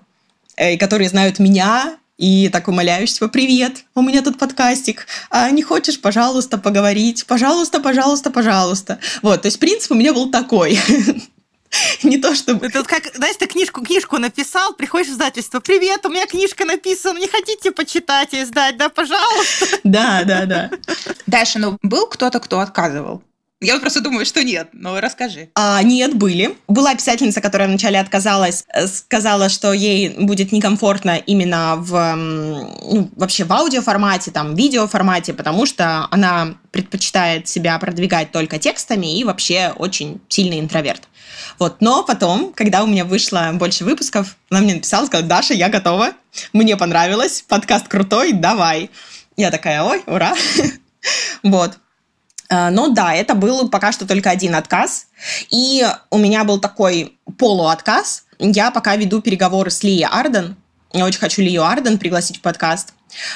э, 0.57 0.73
и 0.73 0.77
которые 0.77 1.09
знают 1.09 1.39
меня, 1.39 1.97
и 2.17 2.49
так 2.49 2.67
умоляюсь, 2.67 3.13
типа, 3.13 3.27
привет, 3.27 3.85
у 3.93 4.01
меня 4.01 4.23
тут 4.23 4.39
подкастик, 4.39 5.05
а 5.29 5.49
не 5.51 5.61
хочешь, 5.61 6.01
пожалуйста, 6.01 6.57
поговорить? 6.57 7.25
Пожалуйста, 7.27 7.79
пожалуйста, 7.79 8.31
пожалуйста. 8.31 8.99
Вот, 9.21 9.43
то 9.43 9.47
есть 9.47 9.59
принцип 9.59 9.91
у 9.91 9.95
меня 9.95 10.13
был 10.13 10.31
такой. 10.31 10.79
Не 12.07 12.17
то 12.17 12.35
чтобы... 12.35 12.67
Это 12.67 12.83
как, 12.83 13.13
знаешь, 13.15 13.35
ты 13.35 13.47
книжку, 13.47 13.81
книжку 13.81 14.17
написал, 14.17 14.73
приходишь 14.73 15.09
в 15.09 15.11
издательство, 15.11 15.59
привет, 15.59 16.05
у 16.05 16.09
меня 16.09 16.25
книжка 16.25 16.63
написана, 16.63 17.17
не 17.17 17.27
хотите 17.27 17.71
почитать 17.71 18.33
и 18.33 18.41
издать, 18.41 18.77
да, 18.77 18.89
пожалуйста? 18.89 19.65
Да, 19.83 20.23
да, 20.23 20.45
да. 20.45 20.71
Даша, 21.25 21.59
ну 21.59 21.77
был 21.81 22.07
кто-то, 22.07 22.39
кто 22.39 22.59
отказывал? 22.59 23.21
Я 23.59 23.79
просто 23.79 24.01
думаю, 24.01 24.23
что 24.23 24.43
нет, 24.43 24.69
но 24.73 24.99
расскажи. 25.01 25.49
А, 25.55 25.81
нет, 25.81 26.13
были. 26.13 26.55
Была 26.67 26.93
писательница, 26.93 27.41
которая 27.41 27.67
вначале 27.67 27.99
отказалась, 27.99 28.63
э, 28.71 28.85
сказала, 28.85 29.49
что 29.49 29.73
ей 29.73 30.09
будет 30.09 30.51
некомфортно 30.51 31.17
именно 31.17 31.75
в 31.77 32.15
ну, 32.15 33.09
вообще 33.15 33.45
в 33.45 33.53
аудиоформате, 33.53 34.29
там, 34.29 34.53
видеоформате, 34.53 35.33
потому 35.33 35.65
что 35.65 36.07
она 36.11 36.53
предпочитает 36.69 37.47
себя 37.47 37.79
продвигать 37.79 38.31
только 38.31 38.59
текстами 38.59 39.17
и 39.17 39.23
вообще 39.23 39.73
очень 39.75 40.21
сильный 40.29 40.59
интроверт. 40.59 41.07
Вот. 41.57 41.77
Но 41.81 42.03
потом, 42.03 42.53
когда 42.53 42.83
у 42.83 42.87
меня 42.87 43.05
вышло 43.05 43.49
больше 43.53 43.85
выпусков, 43.85 44.37
она 44.51 44.61
мне 44.61 44.75
написала, 44.75 45.07
сказала, 45.07 45.27
Даша, 45.27 45.55
я 45.55 45.69
готова, 45.69 46.11
мне 46.53 46.77
понравилось, 46.77 47.43
подкаст 47.47 47.87
крутой, 47.87 48.33
давай. 48.33 48.91
Я 49.35 49.49
такая, 49.49 49.81
ой, 49.81 50.03
ура. 50.05 50.35
Вот. 51.43 51.77
Э, 52.49 52.69
но 52.69 52.89
да, 52.89 53.13
это 53.13 53.35
был 53.35 53.69
пока 53.69 53.91
что 53.91 54.07
только 54.07 54.29
один 54.29 54.55
отказ. 54.55 55.07
И 55.49 55.85
у 56.09 56.17
меня 56.17 56.43
был 56.43 56.59
такой 56.59 57.17
полуотказ. 57.37 58.25
Я 58.39 58.71
пока 58.71 58.95
веду 58.95 59.21
переговоры 59.21 59.69
с 59.69 59.83
Лией 59.83 60.05
Арден. 60.05 60.55
Я 60.93 61.05
очень 61.05 61.19
хочу 61.19 61.41
Лию 61.41 61.63
Арден 61.63 61.97
пригласить 61.97 62.37
в 62.37 62.41
подкаст. 62.41 62.93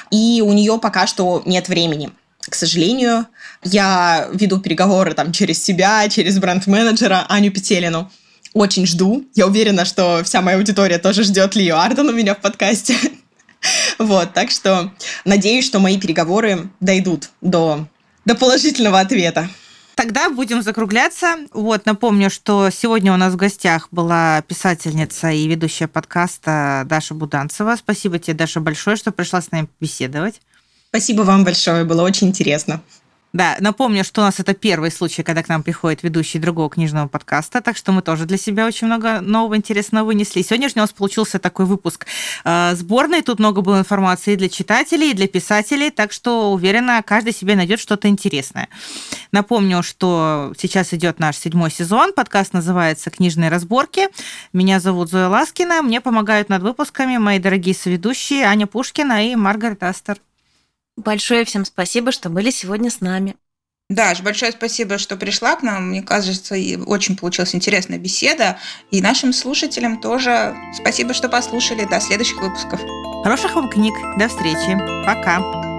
И 0.10 0.42
у 0.46 0.54
нее 0.54 0.80
пока 0.80 1.08
что 1.08 1.42
нет 1.46 1.68
времени. 1.70 2.12
К 2.42 2.56
сожалению, 2.56 3.28
я 3.64 4.28
веду 4.34 4.60
переговоры 4.60 5.14
там 5.14 5.32
через 5.32 5.64
себя, 5.64 6.08
через 6.10 6.40
бренд-менеджера 6.40 7.26
Аню 7.30 7.52
Петелину. 7.52 8.12
Очень 8.54 8.86
жду. 8.86 9.26
Я 9.36 9.48
уверена, 9.48 9.86
что 9.86 10.24
вся 10.24 10.42
моя 10.42 10.58
аудитория 10.58 10.98
тоже 10.98 11.24
ждет 11.24 11.56
Лию 11.56 11.80
Арден 11.80 12.10
у 12.10 12.14
меня 12.14 12.36
в 12.36 12.40
подкасте. 12.40 12.96
Вот, 14.00 14.34
так 14.34 14.50
что 14.50 14.92
надеюсь, 15.24 15.68
что 15.68 15.78
мои 15.78 16.00
переговоры 16.00 16.72
дойдут 16.80 17.30
до 17.42 17.86
до 18.26 18.36
положительного 18.36 19.00
ответа. 19.00 19.50
Тогда 19.96 20.30
будем 20.30 20.62
закругляться. 20.62 21.36
Вот, 21.52 21.86
напомню, 21.86 22.30
что 22.30 22.70
сегодня 22.72 23.14
у 23.14 23.18
нас 23.18 23.34
в 23.34 23.38
гостях 23.38 23.88
была 23.92 24.42
писательница 24.42 25.30
и 25.30 25.48
ведущая 25.48 25.88
подкаста 25.88 26.84
Даша 26.86 27.14
Буданцева. 27.14 27.76
Спасибо 27.78 28.18
тебе, 28.18 28.34
Даша, 28.34 28.62
большое, 28.62 28.96
что 28.96 29.12
пришла 29.12 29.42
с 29.42 29.52
нами 29.52 29.68
беседовать. 29.80 30.42
Спасибо 30.90 31.22
вам 31.22 31.44
большое, 31.44 31.84
было 31.84 32.02
очень 32.02 32.28
интересно. 32.28 32.82
Да, 33.34 33.56
напомню, 33.62 34.04
что 34.04 34.22
у 34.22 34.24
нас 34.26 34.40
это 34.42 34.54
первый 34.54 34.92
случай, 34.92 35.24
когда 35.24 35.42
к 35.42 35.48
нам 35.48 35.64
приходит 35.64 36.04
ведущий 36.04 36.38
другого 36.38 36.70
книжного 36.70 37.08
подкаста, 37.08 37.62
так 37.62 37.78
что 37.78 37.94
мы 37.94 38.02
тоже 38.02 38.26
для 38.26 38.38
себя 38.38 38.68
очень 38.68 38.88
много 38.88 39.22
нового 39.22 39.56
интересного 39.56 40.06
вынесли. 40.06 40.42
Сегодня 40.42 40.70
у 40.76 40.80
нас 40.80 40.92
получился 40.92 41.40
такой 41.40 41.66
выпуск 41.66 42.06
э, 42.44 42.76
сборный, 42.76 43.22
тут 43.22 43.40
много 43.40 43.62
было 43.62 43.80
информации 43.80 44.34
и 44.34 44.36
для 44.36 44.50
читателей, 44.50 45.12
и 45.12 45.14
для 45.14 45.28
писателей, 45.28 45.92
так 45.92 46.12
что 46.12 46.52
уверена, 46.52 47.02
каждый 47.06 47.32
себе 47.32 47.56
найдет 47.56 47.80
что-то 47.80 48.10
интересное. 48.10 48.68
Напомню, 49.32 49.82
что 49.82 50.54
сейчас 50.58 50.94
идет 50.94 51.20
наш 51.20 51.38
седьмой 51.38 51.72
сезон, 51.72 52.12
подкаст 52.14 52.52
называется 52.52 53.12
«Книжные 53.12 53.50
разборки». 53.50 54.10
Меня 54.52 54.82
зовут 54.82 55.10
Зоя 55.10 55.30
Ласкина, 55.30 55.82
мне 55.82 56.02
помогают 56.02 56.50
над 56.50 56.64
выпусками 56.64 57.18
мои 57.18 57.40
дорогие 57.40 57.76
соведущие 57.76 58.44
Аня 58.44 58.68
Пушкина 58.68 59.32
и 59.32 59.36
Маргарет 59.36 59.84
Астер. 59.84 60.18
Большое 61.04 61.46
всем 61.46 61.66
спасибо, 61.66 62.12
что 62.12 62.30
были 62.30 62.52
сегодня 62.52 62.92
с 62.92 63.02
нами. 63.02 63.36
Даш, 63.90 64.22
большое 64.22 64.52
спасибо, 64.52 64.98
что 64.98 65.18
пришла 65.18 65.56
к 65.56 65.64
нам. 65.64 65.90
Мне 65.90 66.02
кажется, 66.02 66.56
очень 66.86 67.18
получилась 67.18 67.56
интересная 67.56 67.98
беседа. 67.98 68.58
И 68.90 69.02
нашим 69.02 69.34
слушателям 69.34 70.00
тоже 70.00 70.56
спасибо, 70.74 71.14
что 71.14 71.28
послушали. 71.28 71.86
До 71.86 72.00
следующих 72.00 72.40
выпусков. 72.40 72.80
Хороших 73.24 73.56
вам 73.56 73.70
книг. 73.70 73.94
До 74.18 74.30
встречи. 74.30 74.78
Пока. 75.06 75.71